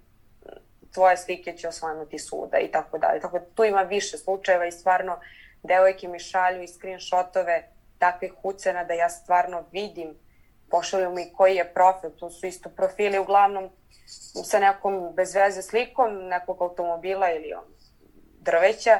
tvoje 0.94 1.16
slike 1.16 1.52
će 1.56 1.68
osvanuti 1.68 2.18
suda 2.18 2.58
i 2.58 2.70
tako 2.70 2.98
dalje. 2.98 3.20
Tako 3.20 3.38
da 3.38 3.44
tu 3.54 3.64
ima 3.64 3.82
više 3.82 4.18
slučajeva 4.18 4.66
i 4.66 4.72
stvarno 4.72 5.18
devojke 5.62 6.08
mi 6.08 6.18
šalju 6.18 6.62
i 6.62 6.68
screenshotove 6.68 7.68
takvih 7.98 8.32
ucena 8.42 8.84
da 8.84 8.94
ja 8.94 9.08
stvarno 9.08 9.64
vidim 9.72 10.14
pošalju 10.70 11.10
mi 11.10 11.32
koji 11.32 11.56
je 11.56 11.74
profil, 11.74 12.10
tu 12.10 12.30
su 12.30 12.46
isto 12.46 12.68
profili 12.68 13.18
uglavnom 13.18 13.70
sa 14.44 14.58
nekom 14.58 15.12
bez 15.14 15.34
veze 15.34 15.62
slikom 15.62 16.28
nekog 16.28 16.62
automobila 16.62 17.30
ili 17.30 17.52
on, 17.52 17.64
drveća, 18.40 18.98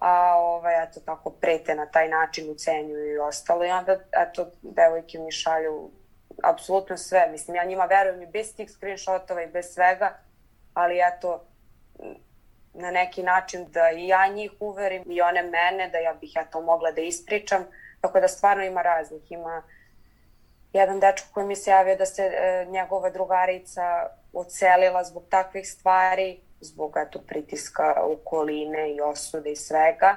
a 0.00 0.34
ovaj, 0.36 0.84
eto 0.84 1.00
tako 1.00 1.30
prete 1.30 1.74
na 1.74 1.86
taj 1.86 2.08
način 2.08 2.50
ucenjuju 2.50 3.14
i 3.14 3.18
ostalo. 3.18 3.64
I 3.64 3.70
onda 3.70 3.98
eto 4.12 4.50
devojke 4.62 5.18
mi 5.18 5.32
šalju 5.32 5.90
apsolutno 6.42 6.96
sve, 6.96 7.28
mislim 7.30 7.56
ja 7.56 7.64
njima 7.64 7.84
verujem 7.84 8.22
i 8.22 8.26
bez 8.26 8.56
tih 8.56 8.70
screenshotova 8.70 9.42
i 9.42 9.46
bez 9.46 9.74
svega, 9.74 10.18
ali 10.74 10.98
eto, 10.98 11.44
na 12.74 12.90
neki 12.90 13.22
način 13.22 13.64
da 13.70 13.90
i 13.90 14.06
ja 14.06 14.26
njih 14.26 14.52
uverim 14.60 15.04
i 15.06 15.20
one 15.20 15.42
mene, 15.42 15.88
da 15.92 15.98
ja 15.98 16.14
bih 16.14 16.36
ja 16.36 16.44
to 16.44 16.60
mogla 16.60 16.92
da 16.92 17.00
ispričam, 17.00 17.64
tako 18.00 18.20
da 18.20 18.28
stvarno 18.28 18.64
ima 18.64 18.82
raznih, 18.82 19.32
ima 19.32 19.62
jedan 20.72 21.00
dečko 21.00 21.28
koji 21.34 21.46
mi 21.46 21.56
se 21.56 21.70
javio 21.70 21.96
da 21.96 22.06
se 22.06 22.22
e, 22.22 22.66
njegova 22.70 23.10
drugarica 23.10 24.06
ocelila 24.32 25.04
zbog 25.04 25.24
takvih 25.28 25.68
stvari, 25.68 26.40
zbog 26.60 26.94
eto, 26.96 27.18
pritiska 27.26 27.94
okoline 28.02 28.94
i 28.94 29.00
osude 29.00 29.52
i 29.52 29.56
svega. 29.56 30.16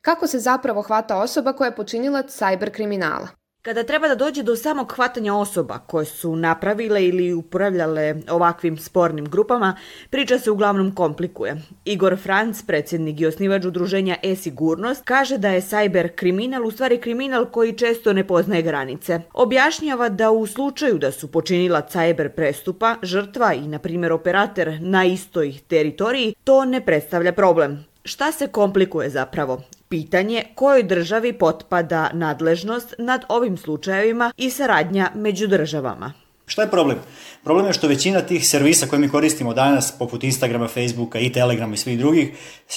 Kako 0.00 0.26
se 0.26 0.38
zapravo 0.38 0.82
hvata 0.82 1.16
osoba 1.16 1.52
koja 1.52 1.66
je 1.66 1.76
počinilac 1.76 2.32
sajber 2.32 2.74
kriminala? 2.74 3.28
Kada 3.66 3.82
treba 3.82 4.08
da 4.08 4.14
dođe 4.14 4.42
do 4.42 4.56
samog 4.56 4.92
hvatanja 4.92 5.34
osoba 5.34 5.78
koje 5.78 6.06
su 6.06 6.36
napravile 6.36 7.04
ili 7.04 7.32
upravljale 7.32 8.14
ovakvim 8.30 8.78
spornim 8.78 9.24
grupama, 9.24 9.76
priča 10.10 10.38
se 10.38 10.50
uglavnom 10.50 10.94
komplikuje. 10.94 11.56
Igor 11.84 12.16
Franc, 12.16 12.62
predsjednik 12.62 13.20
i 13.20 13.26
osnivač 13.26 13.64
udruženja 13.64 14.16
e-sigurnost, 14.22 15.02
kaže 15.04 15.38
da 15.38 15.50
je 15.50 15.60
sajber 15.60 16.16
kriminal 16.16 16.66
u 16.66 16.70
stvari 16.70 17.00
kriminal 17.00 17.46
koji 17.50 17.72
često 17.72 18.12
ne 18.12 18.26
poznaje 18.26 18.62
granice. 18.62 19.20
Objašnjava 19.34 20.08
da 20.08 20.30
u 20.30 20.46
slučaju 20.46 20.98
da 20.98 21.12
su 21.12 21.32
počinila 21.32 21.88
sajber 21.88 22.32
prestupa, 22.32 22.96
žrtva 23.02 23.54
i, 23.54 23.68
na 23.68 23.78
primjer, 23.78 24.12
operator 24.12 24.72
na 24.80 25.04
istoj 25.04 25.54
teritoriji, 25.68 26.34
to 26.44 26.64
ne 26.64 26.84
predstavlja 26.84 27.32
problem. 27.32 27.84
Šta 28.04 28.32
se 28.32 28.46
komplikuje 28.46 29.10
zapravo? 29.10 29.62
Pitanje 29.88 30.44
kojoj 30.54 30.82
državi 30.82 31.32
potpada 31.32 32.10
nadležnost 32.12 32.94
nad 32.98 33.24
ovim 33.28 33.56
slučajevima 33.56 34.32
i 34.36 34.50
saradnja 34.50 35.10
među 35.14 35.46
državama. 35.46 36.12
Šta 36.46 36.62
je 36.62 36.70
problem? 36.70 36.98
Problem 37.44 37.66
je 37.66 37.72
što 37.72 37.88
većina 37.88 38.20
tih 38.20 38.48
servisa 38.48 38.86
koje 38.86 39.00
mi 39.00 39.08
koristimo 39.08 39.54
danas, 39.54 39.92
poput 39.98 40.24
Instagrama, 40.24 40.68
Facebooka 40.68 41.18
i 41.18 41.32
Telegrama 41.32 41.74
i 41.74 41.76
svih 41.76 41.98
drugih, 41.98 42.28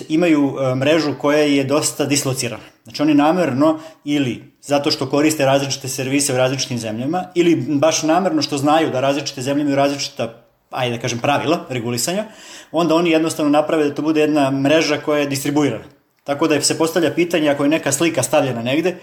imaju 0.10 0.56
e, 0.60 0.76
mrežu 0.76 1.14
koja 1.20 1.40
je 1.40 1.64
dosta 1.64 2.06
dislocirana. 2.06 2.64
Znači 2.84 3.02
oni 3.02 3.14
namerno 3.14 3.80
ili 4.04 4.54
zato 4.62 4.92
što 4.92 5.10
koriste 5.10 5.46
različite 5.46 5.88
servise 5.88 6.34
u 6.34 6.38
različitim 6.38 6.78
zemljama 6.78 7.24
ili 7.36 7.56
baš 7.56 8.04
namerno 8.04 8.42
što 8.42 8.58
znaju 8.58 8.90
da 8.90 9.00
različite 9.00 9.42
zemlje 9.42 9.62
imaju 9.62 9.76
različita 9.76 10.46
ajde 10.72 10.96
da 10.96 11.02
kažem 11.02 11.20
pravila 11.20 11.66
regulisanja, 11.70 12.26
onda 12.72 12.96
oni 12.96 13.12
jednostavno 13.12 13.52
naprave 13.52 13.84
da 13.84 13.96
to 13.96 14.02
bude 14.02 14.22
jedna 14.22 14.52
mreža 14.52 14.98
koja 14.98 15.20
je 15.20 15.28
distribuirana. 15.28 15.99
Tako 16.30 16.48
da 16.48 16.62
se 16.62 16.78
postavlja 16.78 17.14
pitanje 17.14 17.50
ako 17.50 17.64
je 17.64 17.70
neka 17.70 17.92
slika 17.92 18.24
stavljena 18.24 18.62
negde, 18.62 18.96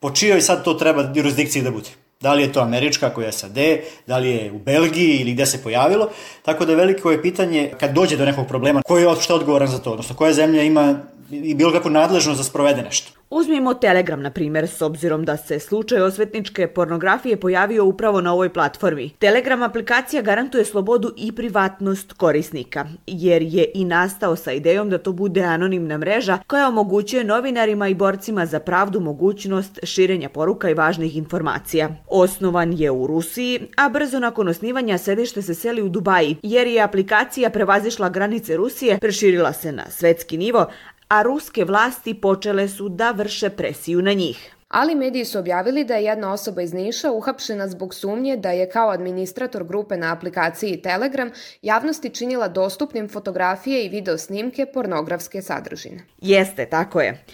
po 0.00 0.10
čijoj 0.10 0.40
sad 0.40 0.64
to 0.64 0.74
treba 0.74 1.12
jurisdikciji 1.14 1.62
da 1.62 1.70
bude. 1.70 1.88
Da 2.20 2.34
li 2.34 2.42
je 2.42 2.52
to 2.52 2.60
američka 2.60 3.10
koja 3.10 3.26
je 3.26 3.32
SAD, 3.32 3.58
da 4.06 4.18
li 4.18 4.30
je 4.30 4.52
u 4.52 4.58
Belgiji 4.58 5.18
ili 5.20 5.32
gde 5.32 5.46
se 5.46 5.62
pojavilo. 5.62 6.10
Tako 6.42 6.64
da 6.64 6.74
veliko 6.74 7.10
je 7.10 7.22
pitanje 7.22 7.70
kad 7.80 7.92
dođe 7.92 8.16
do 8.16 8.24
nekog 8.24 8.48
problema, 8.48 8.82
ko 8.82 8.98
je 8.98 9.08
što 9.20 9.34
odgovoran 9.34 9.68
za 9.68 9.78
to, 9.78 9.90
odnosno 9.90 10.16
koja 10.16 10.32
zemlja 10.32 10.62
ima 10.62 10.98
i 11.30 11.54
bilo 11.54 11.72
kako 11.72 11.90
nadležno 11.90 12.34
za 12.34 12.44
sprovede 12.44 12.82
nešto. 12.82 13.12
Uzmimo 13.30 13.74
Telegram, 13.74 14.22
na 14.22 14.30
primjer, 14.30 14.68
s 14.68 14.82
obzirom 14.82 15.24
da 15.24 15.36
se 15.36 15.58
slučaj 15.58 16.02
osvetničke 16.02 16.66
pornografije 16.66 17.40
pojavio 17.40 17.84
upravo 17.84 18.20
na 18.20 18.32
ovoj 18.32 18.52
platformi. 18.52 19.10
Telegram 19.18 19.62
aplikacija 19.62 20.22
garantuje 20.22 20.64
slobodu 20.64 21.12
i 21.16 21.32
privatnost 21.32 22.12
korisnika, 22.12 22.86
jer 23.06 23.42
je 23.42 23.70
i 23.74 23.84
nastao 23.84 24.36
sa 24.36 24.52
idejom 24.52 24.90
da 24.90 24.98
to 24.98 25.12
bude 25.12 25.42
anonimna 25.42 25.98
mreža 25.98 26.38
koja 26.46 26.68
omogućuje 26.68 27.24
novinarima 27.24 27.88
i 27.88 27.94
borcima 27.94 28.46
za 28.46 28.60
pravdu 28.60 29.00
mogućnost 29.00 29.78
širenja 29.82 30.28
poruka 30.28 30.70
i 30.70 30.74
važnih 30.74 31.16
informacija. 31.16 31.90
Osnovan 32.08 32.72
je 32.72 32.90
u 32.90 33.06
Rusiji, 33.06 33.60
a 33.76 33.88
brzo 33.88 34.18
nakon 34.18 34.48
osnivanja 34.48 34.98
sedište 34.98 35.42
se 35.42 35.54
seli 35.54 35.82
u 35.82 35.88
Dubaji, 35.88 36.36
jer 36.42 36.66
je 36.66 36.82
aplikacija 36.82 37.50
prevazišla 37.50 38.08
granice 38.08 38.56
Rusije, 38.56 38.98
preširila 38.98 39.52
se 39.52 39.72
na 39.72 39.90
svetski 39.90 40.38
nivo, 40.38 40.66
a 41.14 41.22
ruske 41.22 41.64
vlasti 41.64 42.14
počele 42.20 42.68
su 42.68 42.88
da 42.88 43.10
vrše 43.10 43.50
presiju 43.50 44.02
na 44.02 44.12
njih. 44.12 44.50
Ali 44.68 44.94
mediji 44.94 45.24
su 45.24 45.38
objavili 45.38 45.84
da 45.84 45.94
je 45.94 46.04
jedna 46.04 46.32
osoba 46.32 46.62
iz 46.62 46.72
Niša 46.72 47.12
uhapšena 47.12 47.68
zbog 47.68 47.94
sumnje 47.94 48.36
da 48.36 48.50
je 48.50 48.70
kao 48.70 48.90
administrator 48.90 49.64
grupe 49.64 49.96
na 49.96 50.12
aplikaciji 50.12 50.82
Telegram 50.82 51.30
javnosti 51.62 52.10
činila 52.10 52.48
dostupnim 52.48 53.08
fotografije 53.08 53.84
i 53.84 53.88
video 53.88 54.18
snimke 54.18 54.66
pornografske 54.66 55.42
sadržine. 55.42 56.04
Jeste, 56.18 56.66
tako 56.66 57.00
je 57.00 57.24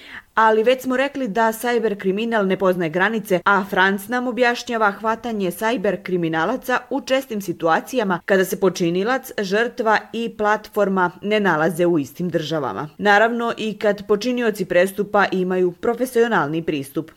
Ali 0.43 0.63
već 0.63 0.83
smo 0.83 0.97
rekli 0.97 1.29
da 1.29 1.53
cyber 1.53 1.99
kriminal 1.99 2.47
ne 2.47 2.57
poznaje 2.57 2.91
granice, 2.91 3.41
a 3.45 3.65
Franc 3.71 4.09
nam 4.09 4.29
objašnjava 4.29 4.91
hvatanje 4.91 5.51
cyber 5.51 6.03
kriminalaca 6.03 6.79
u 6.91 7.01
čestim 7.01 7.41
situacijama 7.41 8.21
kada 8.25 8.45
se 8.45 8.61
počinilac, 8.61 9.31
žrtva 9.39 9.99
i 10.13 10.37
platforma 10.39 11.11
ne 11.23 11.41
nalaze 11.41 11.87
u 11.87 11.99
istim 11.99 12.29
državama. 12.29 12.89
Naravno 12.99 13.53
i 13.57 13.79
kad 13.79 14.07
počinioci 14.07 14.65
prestupa 14.65 15.27
imaju 15.33 15.73
profesionalni 15.73 16.63
pristup. 16.63 17.11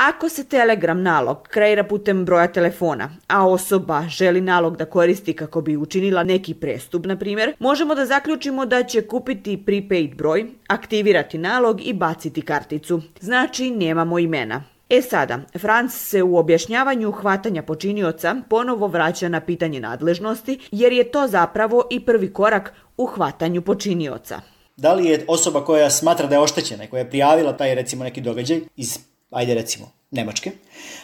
Ako 0.00 0.28
se 0.28 0.44
Telegram 0.44 1.02
nalog 1.02 1.48
kreira 1.48 1.84
putem 1.84 2.24
broja 2.24 2.46
telefona, 2.52 3.10
a 3.28 3.46
osoba 3.48 4.04
želi 4.08 4.40
nalog 4.40 4.76
da 4.76 4.84
koristi 4.84 5.32
kako 5.32 5.60
bi 5.60 5.76
učinila 5.76 6.22
neki 6.24 6.54
prestup, 6.54 7.06
na 7.06 7.16
primjer, 7.16 7.52
možemo 7.58 7.94
da 7.94 8.06
zaključimo 8.06 8.66
da 8.66 8.82
će 8.82 9.02
kupiti 9.06 9.62
prepaid 9.66 10.14
broj, 10.14 10.46
aktivirati 10.66 11.38
nalog 11.38 11.80
i 11.86 11.92
baciti 11.92 12.42
karticu. 12.42 13.02
Znači, 13.20 13.70
nemamo 13.70 14.18
imena. 14.18 14.64
E 14.88 15.02
sada, 15.02 15.38
Franc 15.58 15.92
se 15.92 16.22
u 16.22 16.36
objašnjavanju 16.36 17.12
hvatanja 17.12 17.62
počinioca 17.62 18.36
ponovo 18.48 18.86
vraća 18.86 19.28
na 19.28 19.40
pitanje 19.40 19.80
nadležnosti, 19.80 20.58
jer 20.70 20.92
je 20.92 21.10
to 21.10 21.26
zapravo 21.26 21.84
i 21.90 22.00
prvi 22.06 22.32
korak 22.32 22.72
u 22.96 23.06
hvatanju 23.06 23.62
počinioca. 23.62 24.40
Da 24.76 24.94
li 24.94 25.06
je 25.06 25.24
osoba 25.28 25.64
koja 25.64 25.90
smatra 25.90 26.26
da 26.26 26.34
je 26.34 26.40
oštećena 26.40 26.84
i 26.84 26.86
koja 26.86 27.00
je 27.00 27.10
prijavila 27.10 27.56
taj 27.56 27.74
recimo 27.74 28.04
neki 28.04 28.20
događaj 28.20 28.60
iz 28.76 29.09
ajde 29.30 29.54
recimo, 29.54 29.92
Nemačke, 30.10 30.50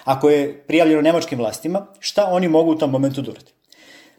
ako 0.05 0.31
je 0.31 0.63
prijavljeno 0.67 1.03
nemačkim 1.03 1.39
vlastima, 1.39 1.87
šta 2.01 2.25
oni 2.25 2.49
mogu 2.49 2.73
u 2.73 2.79
tom 2.79 2.91
momentu 2.91 3.23
da 3.23 3.31
urade? 3.31 3.51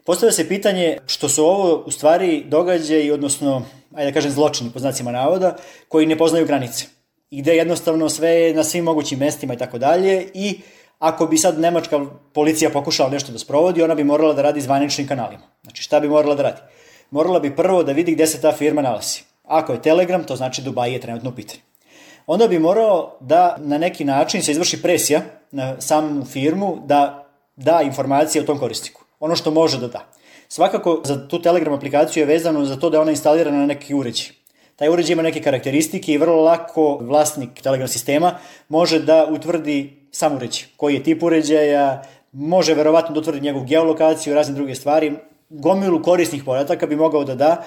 Postavlja 0.04 0.32
se 0.32 0.48
pitanje 0.48 0.98
što 1.06 1.28
su 1.28 1.44
ovo 1.44 1.82
u 1.86 1.90
stvari 1.90 2.44
događaji, 2.46 3.10
odnosno, 3.10 3.62
ajde 3.94 4.10
da 4.10 4.14
kažem 4.14 4.30
zločini 4.30 4.70
po 4.72 4.78
znacima 4.78 5.12
navoda, 5.12 5.56
koji 5.88 6.06
ne 6.06 6.18
poznaju 6.18 6.46
granice. 6.46 6.86
I 7.30 7.42
gde 7.42 7.56
jednostavno 7.56 8.08
sve 8.08 8.30
je 8.30 8.54
na 8.54 8.64
svim 8.64 8.84
mogućim 8.84 9.18
mestima 9.18 9.54
i 9.54 9.58
tako 9.58 9.78
dalje 9.78 10.30
i 10.34 10.60
ako 10.98 11.26
bi 11.26 11.38
sad 11.38 11.60
nemačka 11.60 12.06
policija 12.32 12.70
pokušala 12.70 13.10
nešto 13.10 13.32
da 13.32 13.38
sprovodi, 13.38 13.82
ona 13.82 13.94
bi 13.94 14.04
morala 14.04 14.34
da 14.34 14.42
radi 14.42 14.60
zvaničnim 14.60 15.08
kanalima. 15.08 15.42
Znači 15.62 15.82
šta 15.82 16.00
bi 16.00 16.08
morala 16.08 16.34
da 16.34 16.42
radi? 16.42 16.60
Morala 17.10 17.40
bi 17.40 17.56
prvo 17.56 17.82
da 17.82 17.92
vidi 17.92 18.12
gde 18.12 18.26
se 18.26 18.40
ta 18.40 18.52
firma 18.52 18.82
nalazi. 18.82 19.20
Ako 19.44 19.72
je 19.72 19.82
Telegram, 19.82 20.24
to 20.24 20.36
znači 20.36 20.62
Dubai 20.62 20.92
je 20.92 21.00
trenutno 21.00 21.30
u 21.30 21.34
pitanju 21.34 21.67
onda 22.28 22.48
bi 22.48 22.58
morao 22.58 23.16
da 23.20 23.56
na 23.58 23.78
neki 23.78 24.04
način 24.04 24.42
se 24.42 24.52
izvrši 24.52 24.82
presija 24.82 25.22
na 25.50 25.80
samu 25.80 26.24
firmu 26.24 26.78
da 26.86 27.24
da 27.56 27.80
informacije 27.82 28.42
o 28.42 28.46
tom 28.46 28.58
korisniku. 28.58 29.04
Ono 29.20 29.36
što 29.36 29.50
može 29.50 29.78
da 29.78 29.88
da. 29.88 30.04
Svakako 30.48 31.00
za 31.04 31.28
tu 31.28 31.42
Telegram 31.42 31.74
aplikaciju 31.74 32.22
je 32.22 32.26
vezano 32.26 32.64
za 32.64 32.76
to 32.76 32.90
da 32.90 32.96
je 32.96 33.00
ona 33.00 33.10
instalirana 33.10 33.58
na 33.58 33.66
neki 33.66 33.94
uređaj. 33.94 34.26
Taj 34.76 34.88
uređaj 34.88 35.12
ima 35.12 35.22
neke 35.22 35.42
karakteristike 35.42 36.12
i 36.12 36.18
vrlo 36.18 36.42
lako 36.42 36.98
vlasnik 37.00 37.62
Telegram 37.62 37.88
sistema 37.88 38.34
može 38.68 38.98
da 38.98 39.26
utvrdi 39.30 40.08
sam 40.10 40.36
uređaj. 40.36 40.64
Koji 40.76 40.94
je 40.94 41.02
tip 41.02 41.22
uređaja, 41.22 42.02
može 42.32 42.74
verovatno 42.74 43.14
da 43.14 43.20
utvrdi 43.20 43.40
njegovu 43.40 43.64
geolokaciju 43.64 44.32
i 44.32 44.34
razne 44.34 44.54
druge 44.54 44.74
stvari. 44.74 45.12
Gomilu 45.48 46.02
korisnih 46.02 46.44
podataka 46.44 46.86
bi 46.86 46.96
mogao 46.96 47.24
da 47.24 47.34
da. 47.34 47.64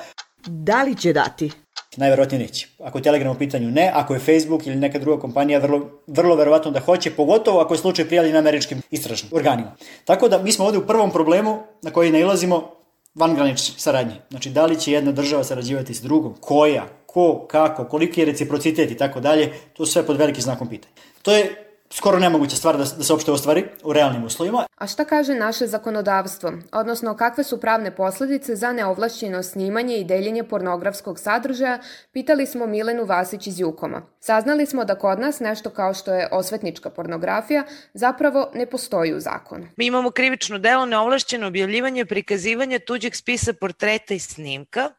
Da 0.48 0.84
li 0.84 0.96
će 0.96 1.14
dati? 1.14 1.52
Najverovatnije 1.98 2.44
neće. 2.44 2.68
Ako 2.84 2.98
je 2.98 3.02
Telegram 3.02 3.36
u 3.36 3.40
pitanju 3.40 3.72
ne, 3.72 3.92
ako 3.94 4.14
je 4.14 4.20
Facebook 4.20 4.68
ili 4.68 4.76
neka 4.76 5.00
druga 5.00 5.22
kompanija, 5.22 5.60
vrlo, 5.60 6.04
vrlo 6.08 6.36
verovatno 6.36 6.72
da 6.72 6.80
hoće, 6.80 7.12
pogotovo 7.12 7.60
ako 7.60 7.74
je 7.74 7.78
slučaj 7.78 8.06
prijavljen 8.06 8.36
američkim 8.36 8.82
istražnim 8.92 9.32
organima. 9.34 9.76
Tako 10.06 10.28
da 10.28 10.44
mi 10.44 10.52
smo 10.52 10.66
ovde 10.66 10.78
u 10.78 10.88
prvom 10.88 11.12
problemu 11.12 11.60
na 11.82 11.92
koji 11.92 12.12
nailazimo 12.12 12.72
van 13.16 13.36
granične 13.36 13.76
saradnje. 13.78 14.16
Znači, 14.30 14.50
da 14.50 14.66
li 14.66 14.80
će 14.80 14.92
jedna 14.92 15.12
država 15.12 15.44
sarađivati 15.44 15.94
s 15.94 16.02
drugom, 16.02 16.36
koja, 16.40 16.88
ko, 17.06 17.48
kako, 17.48 17.86
koliki 17.86 18.22
je 18.22 18.26
reciprocitet 18.26 18.92
i 18.92 18.98
tako 18.98 19.20
dalje, 19.20 19.54
to 19.74 19.86
sve 19.86 20.06
pod 20.06 20.18
velikim 20.18 20.42
znakom 20.42 20.70
pitanja. 20.70 20.94
To 21.22 21.32
je 21.32 21.71
skoro 21.92 22.20
nemoguća 22.20 22.56
stvar 22.56 22.78
da, 22.78 22.84
da 22.84 23.04
se 23.04 23.14
uopšte 23.14 23.32
ostvari 23.32 23.66
u 23.84 23.94
realnim 23.94 24.24
uslovima. 24.24 24.66
A 24.76 24.88
šta 24.88 25.06
kaže 25.06 25.36
naše 25.36 25.68
zakonodavstvo? 25.68 26.52
Odnosno, 26.72 27.18
kakve 27.18 27.44
su 27.44 27.60
pravne 27.60 27.96
posledice 27.96 28.56
za 28.56 28.72
neovlašćeno 28.72 29.44
snimanje 29.44 29.98
i 29.98 30.04
deljenje 30.04 30.44
pornografskog 30.44 31.20
sadržaja, 31.20 31.80
pitali 32.12 32.46
smo 32.46 32.68
Milenu 32.68 33.06
Vasić 33.06 33.48
iz 33.48 33.60
Jukoma. 33.60 34.02
Saznali 34.20 34.66
smo 34.66 34.86
da 34.86 34.96
kod 34.96 35.20
nas 35.20 35.40
nešto 35.40 35.70
kao 35.70 35.94
što 35.94 36.14
je 36.14 36.28
osvetnička 36.32 36.90
pornografija 36.90 37.64
zapravo 37.94 38.52
ne 38.54 38.66
postoji 38.66 39.14
u 39.14 39.20
zakonu. 39.20 39.68
Mi 39.78 39.86
imamo 39.86 40.12
krivično 40.12 40.60
delo 40.60 40.86
neovlašćeno 40.86 41.48
objavljivanje, 41.48 42.06
prikazivanje 42.06 42.80
tuđeg 42.80 43.16
spisa 43.16 43.54
portreta 43.54 44.14
i 44.14 44.20
snimka, 44.20 44.90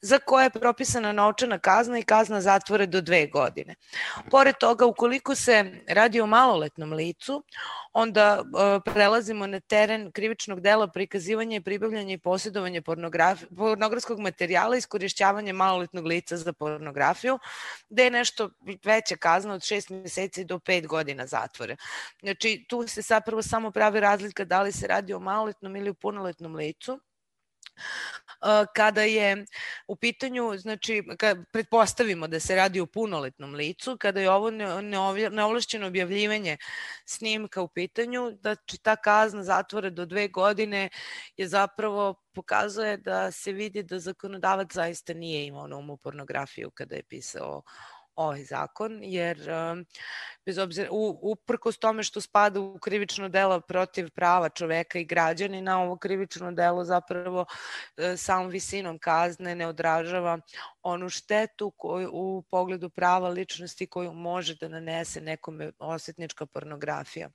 za 0.00 0.18
koje 0.18 0.44
je 0.44 0.50
propisana 0.50 1.12
novčana 1.12 1.58
kazna 1.58 1.98
i 1.98 2.02
kazna 2.02 2.40
zatvore 2.40 2.86
do 2.86 3.00
dve 3.00 3.26
godine. 3.26 3.74
Pored 4.30 4.54
toga, 4.60 4.86
ukoliko 4.86 5.34
se 5.34 5.64
radi 5.88 6.20
o 6.20 6.26
maloletnom 6.26 6.92
licu, 6.92 7.44
onda 7.92 8.42
uh, 8.42 8.92
prelazimo 8.92 9.46
na 9.46 9.60
teren 9.60 10.12
krivičnog 10.12 10.60
dela 10.60 10.88
prikazivanja 10.88 11.56
i 11.56 11.60
pribavljanja 11.60 12.14
i 12.14 12.18
posjedovanja 12.18 12.82
pornografskog 13.56 14.20
materijala 14.20 14.74
i 14.74 14.78
iskorišćavanja 14.78 15.52
maloletnog 15.52 16.06
lica 16.06 16.36
za 16.36 16.52
pornografiju, 16.52 17.38
gde 17.90 18.04
je 18.04 18.10
nešto 18.10 18.50
veća 18.84 19.16
kazna 19.16 19.54
od 19.54 19.60
6 19.60 20.02
meseci 20.02 20.44
do 20.44 20.58
5 20.58 20.86
godina 20.86 21.26
zatvore. 21.26 21.76
Znači, 22.22 22.64
tu 22.68 22.86
se 22.88 23.02
zapravo 23.02 23.42
samo 23.42 23.70
pravi 23.70 24.00
razlika 24.00 24.44
da 24.44 24.62
li 24.62 24.72
se 24.72 24.86
radi 24.86 25.14
o 25.14 25.20
maloletnom 25.20 25.76
ili 25.76 25.90
o 25.90 25.94
punoletnom 25.94 26.54
licu 26.54 27.00
kada 28.76 29.02
je 29.02 29.46
u 29.86 29.96
pitanju, 29.96 30.56
znači, 30.56 31.02
kad 31.18 31.38
pretpostavimo 31.52 32.28
da 32.28 32.40
se 32.40 32.56
radi 32.56 32.80
o 32.80 32.86
punoletnom 32.86 33.54
licu, 33.54 33.96
kada 34.00 34.20
je 34.20 34.30
ovo 34.30 34.50
neovlašćeno 35.30 35.86
objavljivanje 35.86 36.56
snimka 37.06 37.62
u 37.62 37.68
pitanju, 37.68 38.30
da 38.40 38.54
će 38.54 38.78
ta 38.78 38.96
kazna 38.96 39.44
zatvore 39.44 39.90
do 39.90 40.06
dve 40.06 40.28
godine 40.28 40.88
je 41.36 41.48
zapravo 41.48 42.14
pokazuje 42.34 42.96
da 42.96 43.30
se 43.30 43.52
vidi 43.52 43.82
da 43.82 43.98
zakonodavac 43.98 44.72
zaista 44.72 45.14
nije 45.14 45.46
imao 45.46 45.66
na 45.66 45.76
umu 45.76 45.96
pornografiju 45.96 46.70
kada 46.70 46.96
je 46.96 47.02
pisao 47.02 47.62
ovaj 48.16 48.44
zakon, 48.44 48.98
jer 49.02 49.38
bez 50.46 50.58
obzira, 50.58 50.88
u, 50.90 51.18
uprkos 51.22 51.78
tome 51.78 52.02
što 52.02 52.20
spada 52.20 52.60
u 52.60 52.78
krivično 52.78 53.28
delo 53.28 53.60
protiv 53.60 54.10
prava 54.10 54.48
čoveka 54.48 54.98
i 54.98 55.04
građanina, 55.04 55.80
ovo 55.80 55.96
krivično 55.96 56.52
delo 56.52 56.84
zapravo 56.84 57.46
e, 57.96 58.16
samom 58.16 58.48
visinom 58.48 58.98
kazne 58.98 59.54
ne 59.54 59.66
odražava 59.66 60.38
onu 60.82 61.08
štetu 61.08 61.70
koju, 61.70 62.10
u 62.12 62.42
pogledu 62.50 62.90
prava 62.90 63.28
ličnosti 63.28 63.86
koju 63.86 64.12
može 64.12 64.54
da 64.54 64.68
nanese 64.68 65.20
nekome 65.20 65.72
osetnička 65.78 66.46
pornografija. 66.46 67.30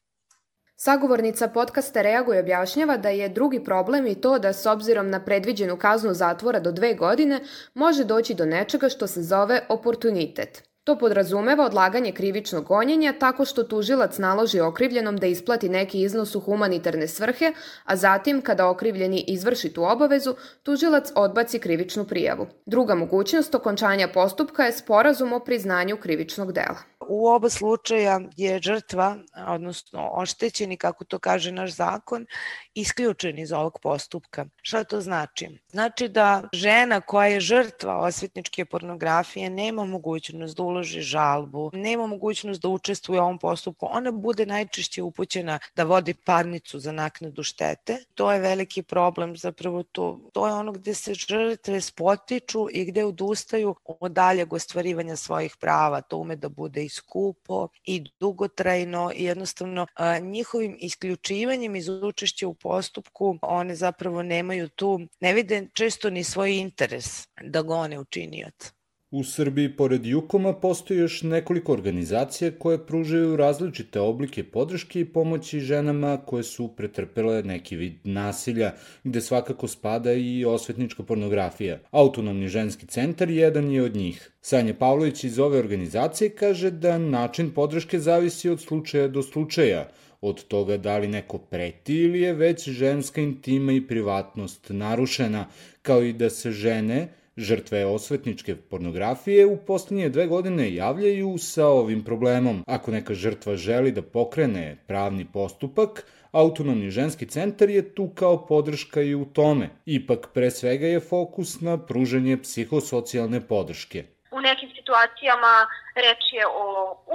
Sagovornica 0.79 1.47
podcasta 1.47 2.01
reaguje 2.01 2.39
objašnjava 2.39 2.97
da 2.97 3.09
je 3.09 3.29
drugi 3.29 3.63
problem 3.63 4.07
i 4.07 4.21
to 4.21 4.39
da 4.39 4.53
s 4.53 4.65
obzirom 4.65 5.09
na 5.09 5.25
predviđenu 5.25 5.77
kaznu 5.77 6.13
zatvora 6.13 6.59
do 6.59 6.71
dve 6.71 6.93
godine 6.93 7.39
može 7.73 8.03
doći 8.03 8.33
do 8.33 8.45
nečega 8.45 8.89
što 8.89 9.07
se 9.07 9.23
zove 9.23 9.61
oportunitet. 9.69 10.66
To 10.87 10.95
podrazumeva 10.95 11.65
odlaganje 11.65 12.11
krivičnog 12.11 12.63
gonjenja 12.65 13.13
tako 13.19 13.45
što 13.45 13.63
tužilac 13.63 14.17
naloži 14.17 14.59
okrivljenom 14.59 15.17
da 15.17 15.27
isplati 15.27 15.69
neki 15.69 16.01
iznos 16.01 16.35
u 16.35 16.39
humanitarne 16.39 17.07
svrhe, 17.07 17.53
a 17.83 17.95
zatim, 17.95 18.41
kada 18.41 18.69
okrivljeni 18.69 19.23
izvrši 19.27 19.73
tu 19.73 19.83
obavezu, 19.83 20.35
tužilac 20.63 21.11
odbaci 21.15 21.59
krivičnu 21.59 22.05
prijavu. 22.05 22.47
Druga 22.65 22.95
mogućnost 22.95 23.55
okončanja 23.55 24.07
postupka 24.13 24.63
je 24.63 24.71
sporazum 24.71 25.33
o 25.33 25.39
priznanju 25.39 25.97
krivičnog 25.97 26.53
dela. 26.53 26.77
U 27.09 27.27
oba 27.27 27.49
slučaja 27.49 28.19
je 28.37 28.59
žrtva, 28.61 29.17
odnosno 29.47 30.09
oštećeni, 30.13 30.77
kako 30.77 31.05
to 31.05 31.19
kaže 31.19 31.51
naš 31.51 31.75
zakon, 31.75 32.25
isključen 32.73 33.39
iz 33.39 33.51
ovog 33.51 33.79
postupka. 33.81 34.45
Šta 34.61 34.83
to 34.83 35.01
znači? 35.01 35.49
Znači 35.71 36.07
da 36.07 36.43
žena 36.53 37.01
koja 37.01 37.27
je 37.27 37.39
žrtva 37.39 37.97
osvetničke 37.97 38.65
pornografije 38.65 39.49
nema 39.49 39.85
mogućnost 39.85 40.57
da 40.57 40.63
uloži 40.77 41.01
žalbu, 41.01 41.71
nema 41.73 42.07
mogućnost 42.07 42.61
da 42.61 42.69
učestvuje 42.69 43.21
u 43.21 43.23
ovom 43.23 43.39
postupku. 43.39 43.87
Ona 43.91 44.11
bude 44.11 44.45
najčešće 44.45 45.03
upućena 45.03 45.59
da 45.75 45.83
vodi 45.83 46.13
parnicu 46.13 46.79
za 46.79 46.91
naknadu 46.91 47.43
štete. 47.43 47.97
To 48.15 48.31
je 48.31 48.39
veliki 48.39 48.83
problem, 48.83 49.37
zapravo 49.37 49.83
to, 49.83 50.19
to 50.33 50.47
je 50.47 50.53
ono 50.53 50.71
gde 50.71 50.93
se 50.93 51.13
žrtve 51.13 51.81
spotiču 51.81 52.67
i 52.71 52.85
gde 52.85 53.05
odustaju 53.05 53.75
od 53.99 54.11
daljeg 54.11 54.53
ostvarivanja 54.53 55.15
svojih 55.15 55.55
prava. 55.59 56.01
To 56.01 56.17
ume 56.17 56.35
da 56.35 56.49
bude 56.49 56.85
i 56.85 56.89
skupo 56.89 57.67
i 57.83 58.03
dugotrajno 58.19 59.11
i 59.15 59.23
jednostavno 59.23 59.87
njihovim 60.21 60.77
isključivanjem 60.79 61.75
iz 61.75 61.89
učešća 61.89 62.47
u 62.47 62.53
postupku 62.53 63.37
one 63.41 63.75
zapravo 63.75 64.23
nemaju 64.23 64.69
tu, 64.69 64.99
ne 65.19 65.33
vide 65.33 65.67
često 65.73 66.09
ni 66.09 66.23
svoj 66.23 66.57
interes 66.57 67.27
da 67.41 67.61
gone 67.61 67.99
učinioca. 67.99 68.76
U 69.11 69.23
Srbiji, 69.23 69.69
pored 69.75 70.05
Jukoma, 70.05 70.53
postoji 70.53 70.99
još 70.99 71.21
nekoliko 71.23 71.73
organizacija 71.73 72.51
koje 72.59 72.85
pružaju 72.85 73.35
različite 73.35 73.99
oblike 73.99 74.43
podrške 74.43 74.99
i 74.99 75.05
pomoći 75.05 75.59
ženama 75.59 76.17
koje 76.17 76.43
su 76.43 76.67
pretrpele 76.67 77.43
neki 77.43 77.75
vid 77.75 77.93
nasilja, 78.03 78.73
gde 79.03 79.21
svakako 79.21 79.67
spada 79.67 80.13
i 80.13 80.45
osvetnička 80.45 81.03
pornografija. 81.03 81.79
Autonomni 81.91 82.47
ženski 82.47 82.87
centar 82.87 83.29
jedan 83.29 83.71
je 83.71 83.83
od 83.83 83.95
njih. 83.95 84.31
Sanja 84.41 84.73
Pavlović 84.73 85.23
iz 85.23 85.39
ove 85.39 85.59
organizacije 85.59 86.29
kaže 86.29 86.71
da 86.71 86.97
način 86.97 87.51
podrške 87.51 87.99
zavisi 87.99 88.49
od 88.49 88.61
slučaja 88.61 89.07
do 89.07 89.23
slučaja, 89.23 89.87
od 90.21 90.43
toga 90.47 90.77
da 90.77 90.97
li 90.97 91.07
neko 91.07 91.37
preti 91.37 91.95
ili 91.95 92.21
je 92.21 92.33
već 92.33 92.69
ženska 92.69 93.21
intima 93.21 93.71
i 93.71 93.87
privatnost 93.87 94.69
narušena, 94.69 95.45
kao 95.81 96.03
i 96.03 96.13
da 96.13 96.29
se 96.29 96.51
žene 96.51 97.07
Žrtve 97.37 97.85
osvetničke 97.85 98.55
pornografije 98.55 99.45
u 99.45 99.57
poslednje 99.57 100.09
dve 100.09 100.27
godine 100.27 100.73
javljaju 100.73 101.37
sa 101.37 101.67
ovim 101.67 102.03
problemom. 102.03 102.63
Ako 102.67 102.91
neka 102.91 103.13
žrtva 103.13 103.55
želi 103.55 103.91
da 103.91 104.01
pokrene 104.01 104.77
pravni 104.87 105.25
postupak, 105.33 106.05
Autonomni 106.31 106.89
ženski 106.89 107.25
centar 107.25 107.69
je 107.69 107.95
tu 107.95 108.09
kao 108.15 108.45
podrška 108.45 109.01
i 109.01 109.15
u 109.15 109.25
tome. 109.25 109.69
Ipak, 109.85 110.27
pre 110.33 110.51
svega 110.51 110.87
je 110.87 110.99
fokus 110.99 111.61
na 111.61 111.77
pružanje 111.77 112.37
psihosocijalne 112.43 113.39
podrške. 113.47 114.03
U 114.31 114.39
nekim 114.41 114.69
situacijama 114.77 115.53
reč 115.95 116.23
je 116.37 116.45
o 116.47 116.67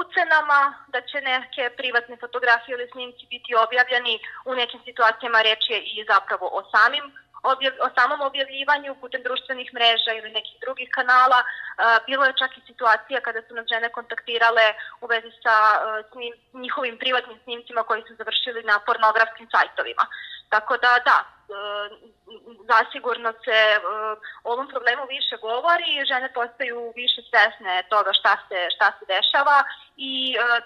ucenama, 0.03 0.61
da 0.93 1.01
će 1.01 1.19
neke 1.21 1.63
privatne 1.77 2.17
fotografije 2.17 2.73
ili 2.75 2.89
snimci 2.93 3.25
biti 3.35 3.55
objavljeni, 3.67 4.15
u 4.51 4.55
nekim 4.55 4.81
situacijama 4.85 5.43
reč 5.43 5.63
je 5.71 5.79
i 5.97 6.05
zapravo 6.13 6.47
o 6.59 6.61
samim 6.73 7.05
objav, 7.51 7.73
o 7.87 7.89
samom 7.97 8.21
objavljivanju 8.29 9.01
putem 9.01 9.23
društvenih 9.23 9.69
mreža 9.75 10.13
ili 10.15 10.37
nekih 10.39 10.57
drugih 10.65 10.89
kanala. 10.97 11.41
Bilo 12.09 12.25
je 12.25 12.39
čak 12.41 12.51
i 12.57 12.67
situacija 12.71 13.21
kada 13.27 13.41
su 13.43 13.55
nas 13.55 13.67
žene 13.73 13.89
kontaktirale 13.97 14.67
u 15.03 15.07
vezi 15.13 15.31
sa 15.45 15.57
snim, 16.11 16.33
njihovim 16.63 16.97
privatnim 17.03 17.39
snimcima 17.45 17.83
koji 17.89 18.03
su 18.09 18.13
završili 18.21 18.63
na 18.71 18.77
pornografskim 18.87 19.47
sajtovima. 19.55 20.05
Tako 20.55 20.75
da, 20.85 20.93
da, 21.09 21.17
zasigurno 22.73 23.31
se 23.45 23.59
o 24.45 24.51
ovom 24.53 24.69
problemu 24.73 25.05
više 25.17 25.35
govori, 25.49 26.07
žene 26.13 26.29
postaju 26.39 26.93
više 26.97 27.21
svesne 27.31 27.83
toga 27.93 28.11
šta 28.21 28.33
se, 28.49 28.59
šta 28.75 28.89
se 28.97 29.05
dešava 29.15 29.59
i 29.97 30.13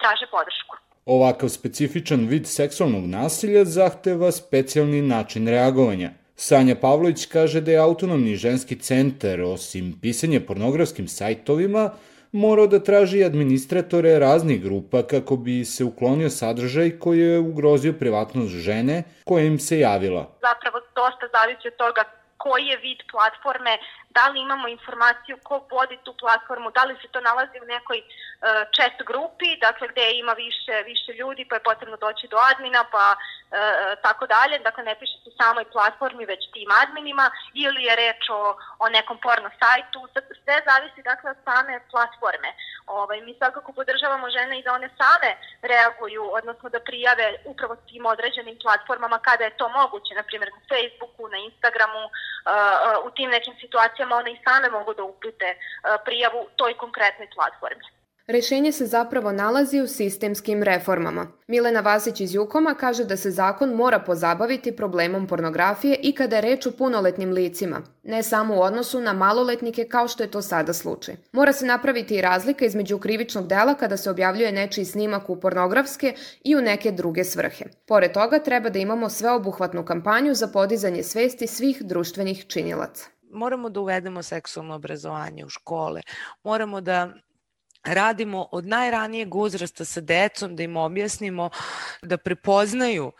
traže 0.00 0.26
podršku. 0.36 0.76
Ovakav 1.06 1.48
specifičan 1.48 2.20
vid 2.30 2.46
seksualnog 2.46 3.04
nasilja 3.18 3.64
zahteva 3.64 4.32
specijalni 4.32 5.02
način 5.02 5.48
reagovanja– 5.48 6.10
Sanja 6.36 6.74
Pavlović 6.74 7.26
kaže 7.26 7.60
da 7.60 7.70
je 7.70 7.78
autonomni 7.78 8.36
ženski 8.36 8.76
centar, 8.78 9.40
osim 9.40 9.98
pisanja 10.02 10.40
pornografskim 10.46 11.08
sajtovima, 11.08 11.90
morao 12.32 12.66
da 12.66 12.82
traži 12.82 13.24
administratore 13.24 14.18
raznih 14.18 14.62
grupa 14.62 15.02
kako 15.02 15.36
bi 15.36 15.64
se 15.64 15.84
uklonio 15.84 16.30
sadržaj 16.30 16.98
koji 16.98 17.20
je 17.20 17.38
ugrozio 17.38 17.92
privatnost 17.92 18.52
žene 18.52 19.02
koja 19.24 19.44
im 19.44 19.58
se 19.58 19.78
javila. 19.78 20.22
Zapravo 20.40 20.80
dosta 20.94 21.26
zavisi 21.32 21.68
od 21.68 21.76
toga 21.76 22.04
koji 22.36 22.66
je 22.66 22.76
vid 22.76 23.00
platforme, 23.10 23.78
da 24.10 24.28
li 24.28 24.40
imamo 24.40 24.68
informaciju 24.68 25.36
ko 25.42 25.54
vodi 25.70 25.98
tu 26.04 26.12
platformu, 26.22 26.70
da 26.70 26.82
li 26.84 26.94
se 27.02 27.08
to 27.08 27.20
nalazi 27.20 27.56
u 27.62 27.70
nekoj 27.74 27.98
uh, 27.98 28.06
chat 28.74 28.96
grupi, 29.10 29.56
dakle 29.66 29.88
gde 29.88 30.04
ima 30.10 30.32
više, 30.32 30.74
više 30.90 31.10
ljudi 31.20 31.46
pa 31.48 31.54
je 31.56 31.68
potrebno 31.70 31.96
doći 31.96 32.28
do 32.28 32.38
admina 32.50 32.84
pa 32.94 33.06
uh, 33.16 33.18
tako 34.02 34.26
dalje, 34.26 34.58
dakle 34.58 34.82
ne 34.84 34.94
piše 35.00 35.16
se 35.24 35.30
samoj 35.40 35.64
platformi 35.64 36.24
već 36.32 36.42
tim 36.52 36.70
adminima 36.82 37.30
ili 37.54 37.80
je 37.84 37.96
reč 37.96 38.22
o, 38.30 38.56
o 38.84 38.88
nekom 38.88 39.18
porno 39.18 39.50
sajtu, 39.60 40.08
sve 40.44 40.56
zavisi 40.68 41.02
dakle 41.10 41.30
od 41.30 41.38
same 41.44 41.80
platforme. 41.90 42.50
Ovaj, 42.86 43.20
mi 43.20 43.34
svakako 43.34 43.72
podržavamo 43.72 44.30
žene 44.30 44.58
i 44.58 44.62
da 44.62 44.72
one 44.72 44.88
same 45.00 45.30
reaguju, 45.62 46.22
odnosno 46.38 46.68
da 46.68 46.80
prijave 46.80 47.26
upravo 47.44 47.76
tim 47.76 48.06
određenim 48.06 48.58
platformama 48.62 49.18
kada 49.18 49.44
je 49.44 49.56
to 49.56 49.68
moguće, 49.68 50.14
na 50.14 50.22
primjer 50.22 50.50
na 50.56 50.60
Facebooku, 50.70 51.28
na 51.28 51.38
Instagramu, 51.38 52.04
uh, 52.06 52.12
uh, 52.12 53.06
u 53.06 53.10
tim 53.10 53.30
nekim 53.30 53.54
situacijama 53.60 54.16
one 54.16 54.30
i 54.32 54.42
same 54.46 54.70
mogu 54.70 54.94
da 54.94 55.02
upute 55.02 55.48
uh, 55.56 55.60
prijavu 56.04 56.48
toj 56.56 56.74
konkretnoj 56.74 57.28
platformi. 57.34 57.95
Rešenje 58.28 58.72
se 58.72 58.86
zapravo 58.86 59.32
nalazi 59.32 59.80
u 59.80 59.86
sistemskim 59.86 60.62
reformama. 60.62 61.26
Milena 61.46 61.80
Vasić 61.80 62.20
iz 62.20 62.34
Jukoma 62.34 62.74
kaže 62.74 63.04
da 63.04 63.16
se 63.16 63.30
zakon 63.30 63.74
mora 63.74 64.00
pozabaviti 64.00 64.76
problemom 64.76 65.26
pornografije 65.26 65.98
i 66.02 66.12
kada 66.12 66.36
je 66.36 66.42
reč 66.42 66.66
o 66.66 66.70
punoletnim 66.70 67.30
licima, 67.30 67.82
ne 68.02 68.22
samo 68.22 68.56
u 68.56 68.60
odnosu 68.60 69.00
na 69.00 69.12
maloletnike 69.12 69.84
kao 69.84 70.08
što 70.08 70.22
je 70.22 70.30
to 70.30 70.42
sada 70.42 70.72
slučaj. 70.72 71.16
Mora 71.32 71.52
se 71.52 71.66
napraviti 71.66 72.16
i 72.16 72.20
razlika 72.20 72.64
između 72.64 72.98
krivičnog 72.98 73.46
dela 73.46 73.74
kada 73.74 73.96
se 73.96 74.10
objavljuje 74.10 74.52
nečiji 74.52 74.84
snimak 74.84 75.30
u 75.30 75.40
pornografske 75.40 76.14
i 76.44 76.56
u 76.56 76.60
neke 76.60 76.92
druge 76.92 77.24
svrhe. 77.24 77.64
Pored 77.86 78.12
toga 78.12 78.38
treba 78.38 78.68
da 78.68 78.78
imamo 78.78 79.08
sveobuhvatnu 79.08 79.84
kampanju 79.84 80.34
za 80.34 80.46
podizanje 80.46 81.02
svesti 81.02 81.46
svih 81.46 81.82
društvenih 81.82 82.46
činilaca 82.46 83.16
moramo 83.30 83.70
da 83.70 83.80
uvedemo 83.80 84.22
seksualno 84.22 84.74
obrazovanje 84.74 85.44
u 85.44 85.48
škole, 85.48 86.00
moramo 86.42 86.80
da 86.80 87.12
radimo 87.86 88.48
od 88.52 88.66
najranijeg 88.66 89.34
uzrasta 89.34 89.84
sa 89.84 90.00
decom, 90.00 90.56
da 90.56 90.62
im 90.62 90.76
objasnimo 90.76 91.50
da 92.02 92.16
prepoznaju 92.16 93.12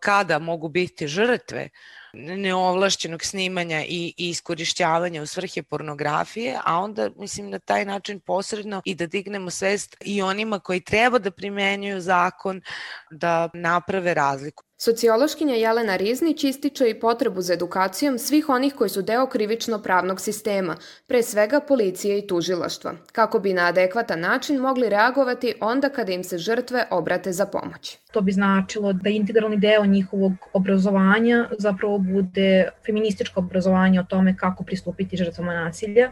kada 0.00 0.38
mogu 0.38 0.68
biti 0.68 1.06
žrtve 1.06 1.68
neovlašćenog 2.14 3.24
snimanja 3.24 3.84
i, 3.88 4.14
i 4.16 4.28
iskorišćavanja 4.28 5.22
u 5.22 5.26
svrhe 5.26 5.62
pornografije, 5.62 6.58
a 6.64 6.78
onda, 6.78 7.10
mislim, 7.16 7.50
na 7.50 7.58
taj 7.58 7.84
način 7.84 8.20
posredno 8.20 8.82
i 8.84 8.94
da 8.94 9.06
dignemo 9.06 9.50
svest 9.50 9.96
i 10.00 10.22
onima 10.22 10.58
koji 10.58 10.80
treba 10.80 11.18
da 11.18 11.30
primenjuju 11.30 12.00
zakon 12.00 12.62
da 13.10 13.48
naprave 13.54 14.14
razliku. 14.14 14.64
Sociološkinja 14.84 15.54
Jelena 15.54 15.96
Riznić 15.96 16.44
ističe 16.44 16.90
i 16.90 17.00
potrebu 17.00 17.40
za 17.40 17.52
edukacijom 17.52 18.18
svih 18.18 18.48
onih 18.48 18.74
koji 18.74 18.90
su 18.90 19.02
deo 19.02 19.26
krivično-pravnog 19.26 20.20
sistema, 20.20 20.76
pre 21.06 21.22
svega 21.22 21.60
policije 21.60 22.18
i 22.18 22.26
tužilaštva, 22.26 22.92
kako 23.12 23.38
bi 23.38 23.52
na 23.52 23.66
adekvatan 23.66 24.20
način 24.20 24.60
mogli 24.60 24.88
reagovati 24.88 25.54
onda 25.60 25.88
kada 25.88 26.12
im 26.12 26.24
se 26.24 26.38
žrtve 26.38 26.84
obrate 26.90 27.32
za 27.32 27.46
pomoć. 27.46 27.98
To 28.12 28.20
bi 28.20 28.32
značilo 28.32 28.92
da 28.92 29.10
integralni 29.10 29.56
deo 29.56 29.86
njihovog 29.86 30.32
obrazovanja 30.52 31.48
zapravo 31.58 31.98
bude 31.98 32.68
feminističko 32.86 33.40
obrazovanje 33.40 34.00
o 34.00 34.04
tome 34.04 34.36
kako 34.36 34.64
pristupiti 34.64 35.16
žrtvama 35.16 35.54
nasilja, 35.54 36.10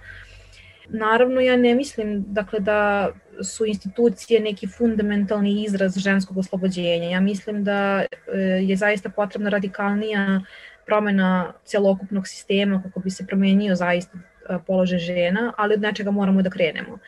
Naravno, 0.88 1.40
ja 1.40 1.56
ne 1.56 1.74
mislim 1.74 2.24
dakle, 2.26 2.60
da 2.60 3.10
su 3.42 3.66
institucije 3.66 4.40
neki 4.40 4.66
fundamentalni 4.66 5.64
izraz 5.64 5.98
ženskog 5.98 6.38
oslobođenja. 6.38 7.08
Ja 7.08 7.20
mislim 7.20 7.64
da 7.64 8.04
e, 8.32 8.38
je 8.40 8.76
zaista 8.76 9.08
potrebna 9.08 9.50
radikalnija 9.50 10.40
promena 10.86 11.52
celokupnog 11.64 12.28
sistema 12.28 12.82
kako 12.82 13.00
bi 13.00 13.10
se 13.10 13.26
promenio 13.26 13.74
zaista 13.74 14.18
e, 14.18 14.58
položaj 14.66 14.98
žena, 14.98 15.52
ali 15.58 15.74
od 15.74 15.80
nečega 15.80 16.10
moramo 16.10 16.42
da 16.42 16.50
krenemo. 16.50 16.98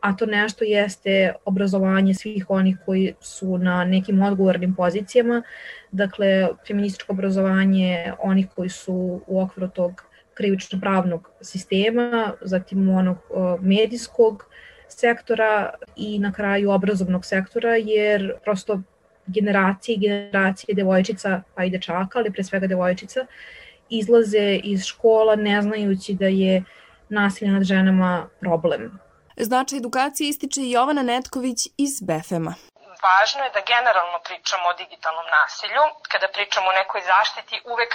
A 0.00 0.16
to 0.16 0.26
nešto 0.26 0.64
jeste 0.64 1.32
obrazovanje 1.44 2.14
svih 2.14 2.46
onih 2.48 2.76
koji 2.84 3.14
su 3.20 3.58
na 3.58 3.84
nekim 3.84 4.22
odgovornim 4.22 4.74
pozicijama, 4.74 5.42
dakle 5.92 6.48
feminističko 6.66 7.12
obrazovanje 7.12 8.12
onih 8.18 8.46
koji 8.54 8.68
su 8.68 9.20
u 9.26 9.40
okviru 9.40 9.68
tog 9.68 10.09
krivično-pravnog 10.34 11.30
sistema, 11.40 12.32
zatim 12.40 12.88
onog 12.88 13.18
medijskog 13.60 14.44
sektora 14.88 15.74
i 15.96 16.18
na 16.18 16.32
kraju 16.32 16.70
obrazovnog 16.70 17.24
sektora, 17.24 17.76
jer 17.76 18.34
prosto 18.44 18.80
generacije 19.26 19.94
i 19.94 19.98
generacije 19.98 20.74
devojčica, 20.74 21.42
pa 21.54 21.64
i 21.64 21.70
dečaka, 21.70 22.18
ali 22.18 22.32
pre 22.32 22.44
svega 22.44 22.66
devojčica, 22.66 23.26
izlaze 23.90 24.60
iz 24.64 24.84
škola 24.84 25.36
ne 25.36 25.62
znajući 25.62 26.14
da 26.14 26.26
je 26.26 26.62
nasilje 27.08 27.50
nad 27.50 27.62
ženama 27.62 28.28
problem. 28.40 28.98
Značaj 29.36 29.78
edukacije 29.78 30.28
ističe 30.28 30.60
i 30.60 30.70
Jovana 30.70 31.02
Netković 31.02 31.58
iz 31.76 32.00
BFM-a. 32.00 32.54
Važno 33.08 33.40
je 33.46 33.50
da 33.56 33.62
generalno 33.72 34.18
pričamo 34.28 34.64
o 34.68 34.76
digitalnom 34.82 35.26
nasilju. 35.38 35.82
Kada 36.12 36.26
pričamo 36.36 36.66
o 36.68 36.78
nekoj 36.80 37.00
zaštiti, 37.12 37.54
uvek 37.72 37.92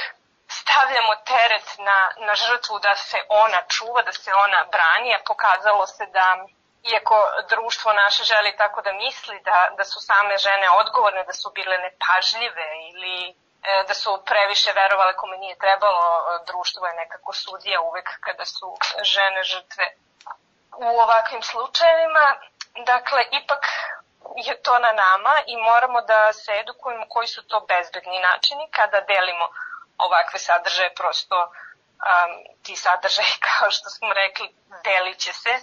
stavljamo 0.65 1.15
teret 1.15 1.77
na, 1.77 1.97
na 2.27 2.35
žrtvu 2.35 2.79
da 2.79 2.95
se 2.95 3.17
ona 3.29 3.61
čuva, 3.67 4.01
da 4.01 4.11
se 4.11 4.33
ona 4.33 4.65
brani, 4.71 5.15
a 5.15 5.19
pokazalo 5.27 5.87
se 5.87 6.05
da 6.05 6.45
iako 6.83 7.17
društvo 7.49 7.93
naše 7.93 8.23
želi 8.23 8.57
tako 8.57 8.81
da 8.81 8.93
misli 8.93 9.39
da, 9.39 9.69
da 9.77 9.83
su 9.83 9.99
same 10.01 10.37
žene 10.37 10.69
odgovorne, 10.69 11.23
da 11.23 11.33
su 11.33 11.51
bile 11.55 11.77
nepažljive 11.77 12.65
ili 12.89 13.29
e, 13.29 13.83
da 13.87 13.93
su 13.93 14.23
previše 14.25 14.71
verovale 14.73 15.15
kome 15.15 15.37
nije 15.37 15.57
trebalo, 15.57 16.03
društvo 16.47 16.87
je 16.87 16.93
nekako 16.93 17.33
sudija 17.33 17.81
uvek 17.81 18.09
kada 18.19 18.45
su 18.45 18.77
žene 19.03 19.43
žrtve 19.43 19.85
u 20.77 20.99
ovakvim 20.99 21.41
slučajevima. 21.41 22.35
Dakle, 22.85 23.21
ipak 23.31 23.63
je 24.35 24.61
to 24.61 24.79
na 24.79 24.91
nama 24.91 25.33
i 25.47 25.57
moramo 25.57 26.01
da 26.01 26.33
se 26.33 26.51
edukujemo 26.59 27.05
koji 27.09 27.27
su 27.27 27.47
to 27.47 27.59
bezbedni 27.59 28.19
načini 28.19 28.69
kada 28.71 29.01
delimo 29.01 29.47
ovakve 29.97 30.39
sadržaje 30.39 30.93
prosto 30.95 31.37
um, 31.41 32.31
ti 32.63 32.75
sadržaj, 32.75 33.25
kao 33.47 33.71
što 33.71 33.89
smo 33.89 34.13
rekli, 34.13 34.55
delit 34.83 35.17
će 35.17 35.33
se, 35.33 35.59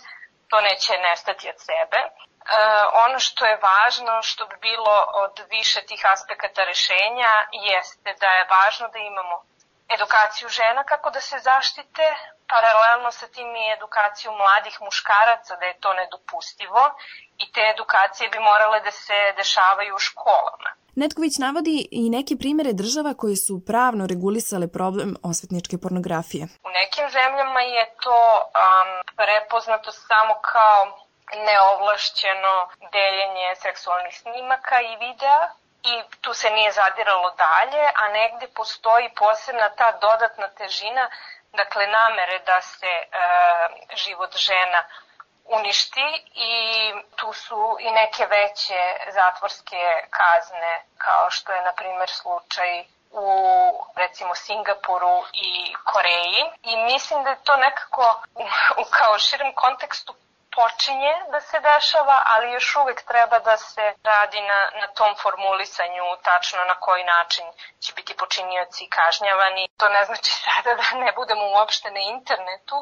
to 0.48 0.60
neće 0.60 0.92
nestati 0.98 1.48
od 1.48 1.58
sebe. 1.60 2.00
E, 2.02 2.10
ono 3.06 3.18
što 3.18 3.46
je 3.46 3.60
važno, 3.70 4.22
što 4.22 4.46
bi 4.46 4.56
bilo 4.56 5.04
od 5.14 5.40
više 5.50 5.80
tih 5.82 6.02
aspekata 6.14 6.64
rešenja, 6.64 7.32
jeste 7.52 8.14
da 8.20 8.26
je 8.26 8.46
važno 8.50 8.88
da 8.88 8.98
imamo 8.98 9.44
edukaciju 9.88 10.48
žena 10.48 10.84
kako 10.84 11.10
da 11.10 11.20
se 11.20 11.38
zaštite, 11.38 12.14
paralelno 12.48 13.10
sa 13.10 13.26
tim 13.26 13.56
i 13.56 13.72
edukaciju 13.72 14.32
mladih 14.32 14.76
muškaraca 14.80 15.56
da 15.56 15.66
je 15.66 15.80
to 15.80 15.92
nedopustivo 15.92 16.82
i 17.38 17.52
te 17.52 17.60
edukacije 17.74 18.28
bi 18.28 18.38
morale 18.38 18.80
da 18.80 18.90
se 18.90 19.32
dešavaju 19.36 19.94
u 19.94 19.98
školama. 19.98 20.70
Netković 20.96 21.38
navodi 21.38 21.88
i 21.90 22.10
neke 22.10 22.34
primere 22.42 22.72
država 22.72 23.14
koje 23.14 23.36
su 23.36 23.54
pravno 23.70 24.06
regulisale 24.12 24.66
problem 24.78 25.10
osvetničke 25.30 25.76
pornografije. 25.84 26.44
U 26.68 26.70
nekim 26.80 27.06
zemljama 27.16 27.60
je 27.60 27.84
to 28.04 28.20
um, 28.40 28.90
prepoznato 29.16 29.92
samo 29.92 30.34
kao 30.52 30.80
neovlašćeno 31.50 32.54
deljenje 32.96 33.48
seksualnih 33.64 34.14
snimaka 34.22 34.76
i 34.80 34.96
videa 35.04 35.42
i 35.92 35.94
tu 36.20 36.34
se 36.34 36.50
nije 36.50 36.72
zadiralo 36.72 37.30
dalje, 37.46 37.84
a 38.02 38.04
negde 38.18 38.46
postoji 38.54 39.06
posebna 39.22 39.68
ta 39.78 39.88
dodatna 40.06 40.48
težina, 40.48 41.04
dakle 41.52 41.86
namere 41.86 42.38
da 42.46 42.60
se 42.60 42.86
e, 42.86 43.06
život 44.04 44.36
žena 44.36 44.80
uništi 45.44 46.24
i 46.34 46.52
tu 47.16 47.32
su 47.32 47.76
i 47.80 47.90
neke 47.90 48.26
veće 48.26 48.82
zatvorske 49.12 50.06
kazne 50.10 50.84
kao 50.98 51.30
što 51.30 51.52
je 51.52 51.62
na 51.62 51.72
primer 51.72 52.10
slučaj 52.10 52.84
u 53.10 53.26
recimo 53.96 54.34
Singapuru 54.34 55.24
i 55.32 55.74
Koreji 55.84 56.42
i 56.62 56.76
mislim 56.76 57.24
da 57.24 57.30
je 57.30 57.44
to 57.44 57.56
nekako 57.56 58.22
u 58.82 58.84
kao 58.90 59.18
širem 59.18 59.54
kontekstu 59.54 60.14
počinje 60.56 61.14
da 61.32 61.40
se 61.40 61.60
dešava, 61.60 62.22
ali 62.32 62.52
još 62.52 62.76
uvek 62.76 63.02
treba 63.02 63.38
da 63.38 63.56
se 63.56 63.94
radi 64.04 64.40
na, 64.40 64.60
na 64.80 64.86
tom 64.86 65.12
formulisanju 65.22 66.04
tačno 66.22 66.64
na 66.64 66.74
koji 66.74 67.04
način 67.04 67.46
će 67.80 67.92
biti 67.96 68.16
počinioci 68.16 68.88
kažnjavani. 68.98 69.68
To 69.76 69.88
ne 69.88 70.04
znači 70.04 70.34
sada 70.44 70.74
da 70.74 70.98
ne 71.04 71.12
budemo 71.12 71.44
uopšte 71.50 71.90
na 71.90 72.00
internetu, 72.00 72.76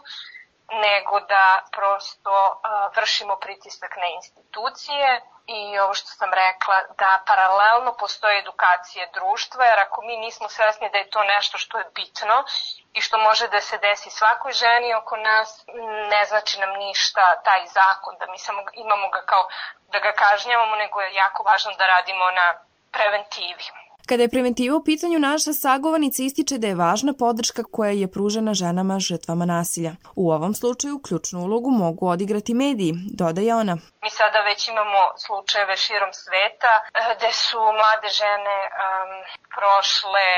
nego 0.73 1.21
da 1.21 1.63
prosto 1.73 2.61
vršimo 2.97 3.37
pritisak 3.37 3.97
na 3.97 4.07
institucije 4.07 5.21
i 5.47 5.79
ovo 5.79 5.95
što 5.95 6.09
sam 6.09 6.31
rekla, 6.35 6.83
da 6.99 7.23
paralelno 7.27 7.93
postoje 7.93 8.39
edukacije 8.39 9.11
društva, 9.15 9.65
jer 9.65 9.79
ako 9.79 10.03
mi 10.03 10.17
nismo 10.17 10.49
svesni 10.49 10.91
da 10.91 10.99
je 10.99 11.11
to 11.11 11.25
nešto 11.25 11.59
što 11.59 11.79
je 11.79 11.91
bitno 11.95 12.45
i 12.93 13.01
što 13.01 13.19
može 13.19 13.49
da 13.49 13.61
se 13.61 13.79
desi 13.79 14.11
svakoj 14.11 14.53
ženi 14.53 14.95
oko 14.95 15.17
nas, 15.17 15.65
ne 16.11 16.25
znači 16.25 16.61
nam 16.61 16.71
ništa 16.71 17.43
taj 17.45 17.67
zakon, 17.67 18.17
da 18.19 18.27
mi 18.27 18.39
samo 18.39 18.63
imamo 18.73 19.09
ga 19.09 19.23
kao 19.27 19.49
da 19.89 19.99
ga 19.99 20.13
kažnjavamo, 20.13 20.77
nego 20.77 21.01
je 21.01 21.15
jako 21.15 21.43
važno 21.43 21.73
da 21.73 21.87
radimo 21.87 22.31
na 22.31 22.55
preventivi. 22.93 23.65
Kada 24.09 24.23
je 24.23 24.29
preventiva 24.29 24.77
u 24.77 24.85
pitanju, 24.85 25.19
naša 25.19 25.53
sagovornica 25.53 26.23
ističe 26.23 26.59
da 26.59 26.67
je 26.67 26.75
važna 26.75 27.13
podrška 27.19 27.63
koja 27.73 27.91
je 27.91 28.13
pružena 28.15 28.55
ženama 28.55 28.99
žrtvama 28.99 29.45
nasilja. 29.45 29.93
U 30.17 30.31
ovom 30.33 30.55
slučaju 30.55 31.03
ključnu 31.07 31.41
ulogu 31.41 31.71
mogu 31.71 32.09
odigrati 32.09 32.55
mediji, 32.55 32.93
dodaje 33.21 33.55
ona. 33.55 33.75
Mi 34.03 34.11
sada 34.11 34.41
već 34.41 34.69
imamo 34.69 35.03
slučajeve 35.27 35.77
širom 35.77 36.13
sveta 36.13 36.73
eh, 36.85 37.15
gde 37.17 37.33
su 37.33 37.59
mlade 37.59 38.09
žene 38.21 38.59
um, 38.69 39.11
prošle 39.57 40.29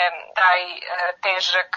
taj 0.40 0.60
uh, 0.62 0.82
težak 1.24 1.70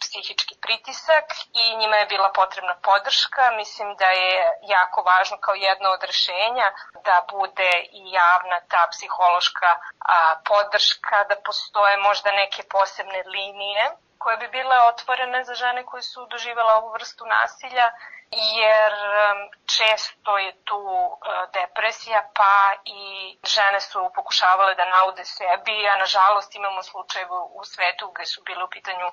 psihički 0.00 0.54
pritisak 0.60 1.24
i 1.52 1.76
njima 1.76 1.96
je 1.96 2.06
bila 2.06 2.30
potrebna 2.34 2.74
podrška. 2.82 3.50
Mislim 3.50 3.96
da 3.96 4.06
je 4.06 4.58
jako 4.62 5.02
važno 5.02 5.36
kao 5.40 5.54
jedno 5.54 5.88
od 5.90 6.02
rešenja 6.04 6.72
da 7.04 7.26
bude 7.30 7.72
i 7.92 8.12
javna 8.12 8.60
ta 8.68 8.88
psihološka 8.90 9.70
podrška, 10.44 11.24
da 11.24 11.36
postoje 11.44 11.96
možda 11.96 12.32
neke 12.32 12.62
posebne 12.62 13.22
linije 13.26 13.90
koje 14.18 14.36
bi 14.36 14.48
bile 14.48 14.76
otvorene 14.80 15.44
za 15.44 15.54
žene 15.54 15.86
koje 15.86 16.02
su 16.02 16.26
doživjela 16.26 16.76
ovu 16.76 16.88
vrstu 16.92 17.26
nasilja 17.26 17.92
jer 18.32 18.92
često 19.76 20.38
je 20.38 20.52
tu 20.64 20.82
e, 20.82 21.46
depresija 21.52 22.30
pa 22.34 22.72
i 22.84 23.02
žene 23.44 23.80
su 23.80 24.10
pokušavale 24.14 24.74
da 24.74 24.84
naude 24.84 25.24
sebi, 25.24 25.88
a 25.88 25.96
nažalost 25.96 26.54
imamo 26.54 26.82
slučajeve 26.82 27.38
u 27.60 27.64
svetu 27.64 28.10
gde 28.14 28.26
su 28.26 28.42
bile 28.42 28.64
u 28.64 28.70
pitanju 28.70 29.08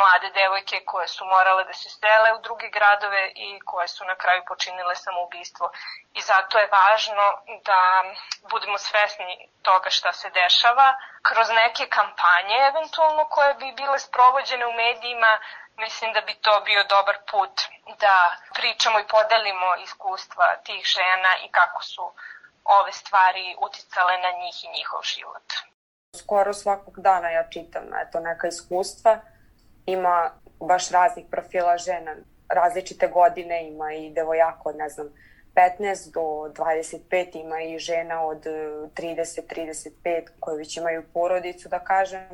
mlade 0.00 0.30
devojke 0.40 0.84
koje 0.84 1.08
su 1.08 1.24
morale 1.24 1.64
da 1.64 1.72
se 1.72 1.88
sele 1.90 2.28
u 2.36 2.42
druge 2.46 2.68
gradove 2.76 3.32
i 3.34 3.60
koje 3.60 3.88
su 3.88 4.04
na 4.04 4.16
kraju 4.22 4.42
počinile 4.48 4.94
samoubistvo. 4.96 5.70
I 6.14 6.20
zato 6.20 6.58
je 6.58 6.72
važno 6.78 7.26
da 7.64 7.80
budemo 8.50 8.78
svesni 8.78 9.48
toga 9.62 9.90
šta 9.90 10.12
se 10.12 10.30
dešava 10.30 10.88
kroz 11.22 11.48
neke 11.50 11.84
kampanje 11.98 12.56
eventualno 12.70 13.24
koje 13.24 13.54
bi 13.54 13.72
bile 13.72 13.98
sprovođene 13.98 14.66
u 14.66 14.72
medijima 14.72 15.32
mislim 15.76 16.12
da 16.12 16.20
bi 16.20 16.34
to 16.34 16.54
bio 16.64 16.82
dobar 16.84 17.16
put 17.30 17.54
da 18.04 18.16
pričamo 18.54 18.98
i 19.00 19.08
podelimo 19.16 19.68
iskustva 19.84 20.46
tih 20.66 20.82
žena 20.96 21.32
i 21.44 21.48
kako 21.58 21.82
su 21.82 22.04
ove 22.64 22.92
stvari 22.92 23.56
uticale 23.66 24.14
na 24.18 24.30
njih 24.40 24.56
i 24.64 24.72
njihov 24.78 25.00
život. 25.14 25.48
Skoro 26.22 26.52
svakog 26.54 26.94
dana 27.00 27.28
ja 27.30 27.44
čitam 27.50 27.84
eto, 28.02 28.20
neka 28.20 28.46
iskustva 28.46 29.12
ima 29.86 30.30
baš 30.60 30.90
raznih 30.90 31.26
profila 31.30 31.76
žena, 31.76 32.16
različite 32.48 33.08
godine, 33.08 33.68
ima 33.68 33.92
i 33.92 34.10
devojaka 34.10 34.60
od, 34.64 34.76
ne 34.76 34.88
znam, 34.88 35.08
15 35.54 36.12
do 36.12 36.20
25, 36.64 37.40
ima 37.40 37.60
i 37.60 37.78
žena 37.78 38.24
od 38.26 38.44
30-35 38.44 39.90
e, 40.04 40.24
koje 40.40 40.58
već 40.58 40.76
imaju 40.76 41.02
porodicu, 41.14 41.68
da 41.68 41.78
kažem. 41.78 42.28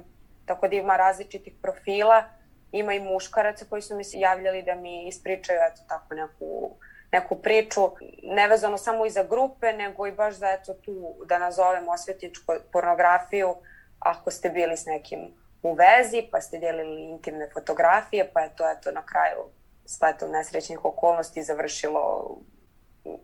Tako 0.47 0.69
da 0.69 0.77
ima 0.77 0.97
različitih 0.97 1.53
profila. 1.63 2.25
Ima 2.73 2.95
i 2.95 3.01
muškaraca 3.01 3.65
koji 3.71 3.83
su 3.83 3.97
mi 3.97 4.05
se 4.05 4.19
javljali 4.19 4.63
da 4.63 4.75
mi 4.75 5.09
ispričaju 5.09 5.59
eto 5.73 5.83
tako 5.89 6.15
neku, 6.15 6.71
neku 7.13 7.37
priču, 7.37 7.91
nevezano 8.23 8.79
samo 8.79 9.07
i 9.07 9.11
za 9.11 9.23
grupe, 9.23 9.73
nego 9.73 10.07
i 10.07 10.13
baš 10.13 10.35
za 10.35 10.49
eto 10.51 10.75
tu, 10.75 11.15
da 11.27 11.39
nazovem 11.39 11.89
osvetničku 11.89 12.53
pornografiju, 12.73 13.55
ako 13.99 14.31
ste 14.31 14.51
bili 14.51 14.77
s 14.77 14.87
nekim 14.87 15.35
u 15.63 15.73
vezi, 15.75 16.29
pa 16.31 16.41
ste 16.41 16.59
delili 16.59 17.03
intimne 17.03 17.49
fotografije, 17.53 18.31
pa 18.33 18.41
je 18.41 18.57
to 18.57 18.71
eto 18.71 18.91
na 18.91 19.07
kraju 19.07 19.51
sve 19.85 20.17
to 20.19 20.29
nesrećnih 20.29 20.85
okolnosti 20.85 21.43
završilo 21.43 22.37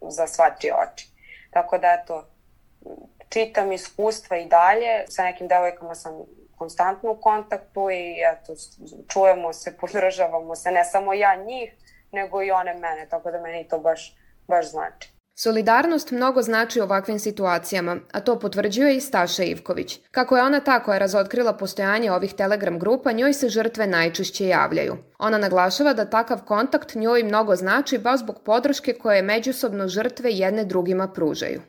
za 0.09 0.27
sva 0.27 0.51
tri 0.51 0.70
oči. 0.70 1.09
Tako 1.51 1.79
da 1.79 1.99
eto, 2.03 2.29
čitam 3.29 3.73
iskustva 3.73 4.37
i 4.37 4.47
dalje, 4.47 5.05
sa 5.09 5.25
nekim 5.25 5.49
devojkama 5.49 5.94
sam 5.94 6.12
konstantno 6.59 7.12
u 7.12 7.20
kontaktu 7.20 7.90
i 7.90 8.16
eto, 8.33 8.55
čujemo 9.09 9.53
se, 9.53 9.77
podržavamo 9.81 10.55
se, 10.55 10.70
ne 10.70 10.85
samo 10.85 11.14
ja 11.14 11.37
njih, 11.37 11.75
nego 12.12 12.42
i 12.42 12.51
one 12.51 12.75
mene, 12.75 13.07
tako 13.11 13.31
da 13.31 13.40
meni 13.40 13.68
to 13.68 13.79
baš, 13.79 14.16
baš 14.47 14.70
znači. 14.70 15.13
Solidarnost 15.37 16.11
mnogo 16.11 16.42
znači 16.42 16.81
u 16.81 16.83
ovakvim 16.83 17.18
situacijama, 17.18 17.97
a 18.12 18.20
to 18.20 18.38
potvrđuje 18.38 18.97
i 18.97 19.01
Staša 19.01 19.42
Ivković. 19.44 20.01
Kako 20.11 20.37
je 20.37 20.42
ona 20.42 20.61
ta 20.61 20.83
koja 20.83 20.99
razotkrila 20.99 21.53
postojanje 21.53 22.12
ovih 22.12 22.35
telegram 22.35 22.79
grupa, 22.79 23.12
njoj 23.12 23.33
se 23.33 23.49
žrtve 23.49 23.87
najčešće 23.87 24.47
javljaju. 24.47 24.97
Ona 25.18 25.38
naglašava 25.38 25.92
da 25.92 26.05
takav 26.05 26.44
kontakt 26.44 26.94
njoj 26.94 27.23
mnogo 27.23 27.57
znači 27.57 27.99
baš 27.99 28.20
zbog 28.20 28.40
podrške 28.44 28.92
koje 28.92 29.23
međusobno 29.23 29.88
žrtve 29.88 30.31
jedne 30.33 30.64
drugima 30.64 31.09
pružaju. 31.09 31.61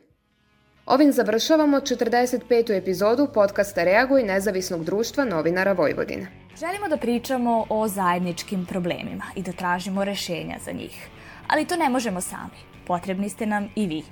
Ovim 0.86 1.12
završavamo 1.12 1.80
45. 1.80 2.76
epizodu 2.76 3.28
podcasta 3.34 3.84
Reaguj 3.84 4.22
nezavisnog 4.22 4.84
društva 4.84 5.24
novinara 5.24 5.72
Vojvodine. 5.72 6.26
Želimo 6.58 6.88
da 6.88 6.96
pričamo 6.96 7.66
o 7.68 7.88
zajedničkim 7.88 8.66
problemima 8.66 9.24
i 9.36 9.42
da 9.42 9.52
tražimo 9.52 10.04
rešenja 10.04 10.56
za 10.64 10.72
njih. 10.72 11.15
Ali 11.48 11.64
to 11.64 11.76
ne 11.76 11.88
možemo 11.88 12.20
sami 12.20 12.76
potrebni 12.86 13.28
ste 13.28 13.46
nam 13.46 13.68
i 13.74 13.86
vi. 13.86 14.02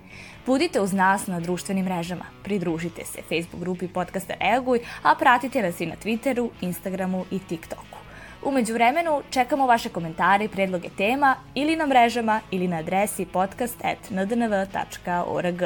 Budite 0.47 0.81
uz 0.81 0.92
nas 0.92 1.27
na 1.27 1.40
društvenim 1.40 1.85
mrežama, 1.85 2.25
pridružite 2.42 3.05
se 3.05 3.23
Facebook 3.23 3.61
grupi 3.61 3.88
podcasta 3.88 4.35
Reaguj, 4.40 4.81
a 5.03 5.14
pratite 5.14 5.62
nas 5.62 5.81
i 5.81 5.87
na 5.87 5.94
Twitteru, 6.05 6.51
Instagramu 6.61 7.25
i 7.31 7.38
TikToku. 7.38 7.99
Umeđu 8.44 8.75
vremenu 8.75 9.23
čekamo 9.31 9.66
vaše 9.66 9.88
komentare 9.88 10.44
i 10.44 10.49
predloge 10.49 10.88
tema 10.97 11.37
ili 11.55 11.77
na 11.77 11.87
mrežama 11.87 12.40
ili 12.51 12.68
na 12.68 12.77
adresi 12.77 13.27
podcast.ndnv.org. 13.27 15.62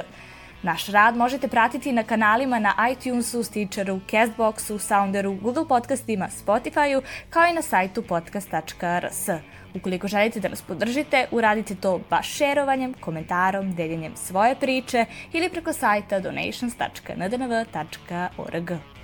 Naš 0.63 0.87
rad 0.87 1.17
možete 1.17 1.49
pratiti 1.49 1.93
na 1.93 2.03
kanalima 2.03 2.59
na 2.59 2.75
iTunesu, 2.93 3.43
Stitcheru, 3.43 4.01
Castboxu, 4.11 4.79
Sounderu, 4.79 5.35
Google 5.35 5.69
podcastima, 5.69 6.29
Spotifyu, 6.29 7.03
kao 7.31 7.47
i 7.47 7.53
na 7.53 7.63
sajtu 7.63 8.03
podcast.rs. 8.03 9.29
Ukoliko 9.75 10.09
želite 10.09 10.41
da 10.41 10.49
nas 10.49 10.63
podržite, 10.63 11.27
uradite 11.31 11.75
to 11.75 12.01
baš 12.11 12.37
šerovanjem, 12.37 12.95
komentarom, 13.01 13.75
deljenjem 13.75 14.17
svoje 14.17 14.55
priče 14.55 15.05
ili 15.33 15.51
preko 15.51 15.73
sajta 15.73 16.21
donations.ndnv.org. 16.21 18.98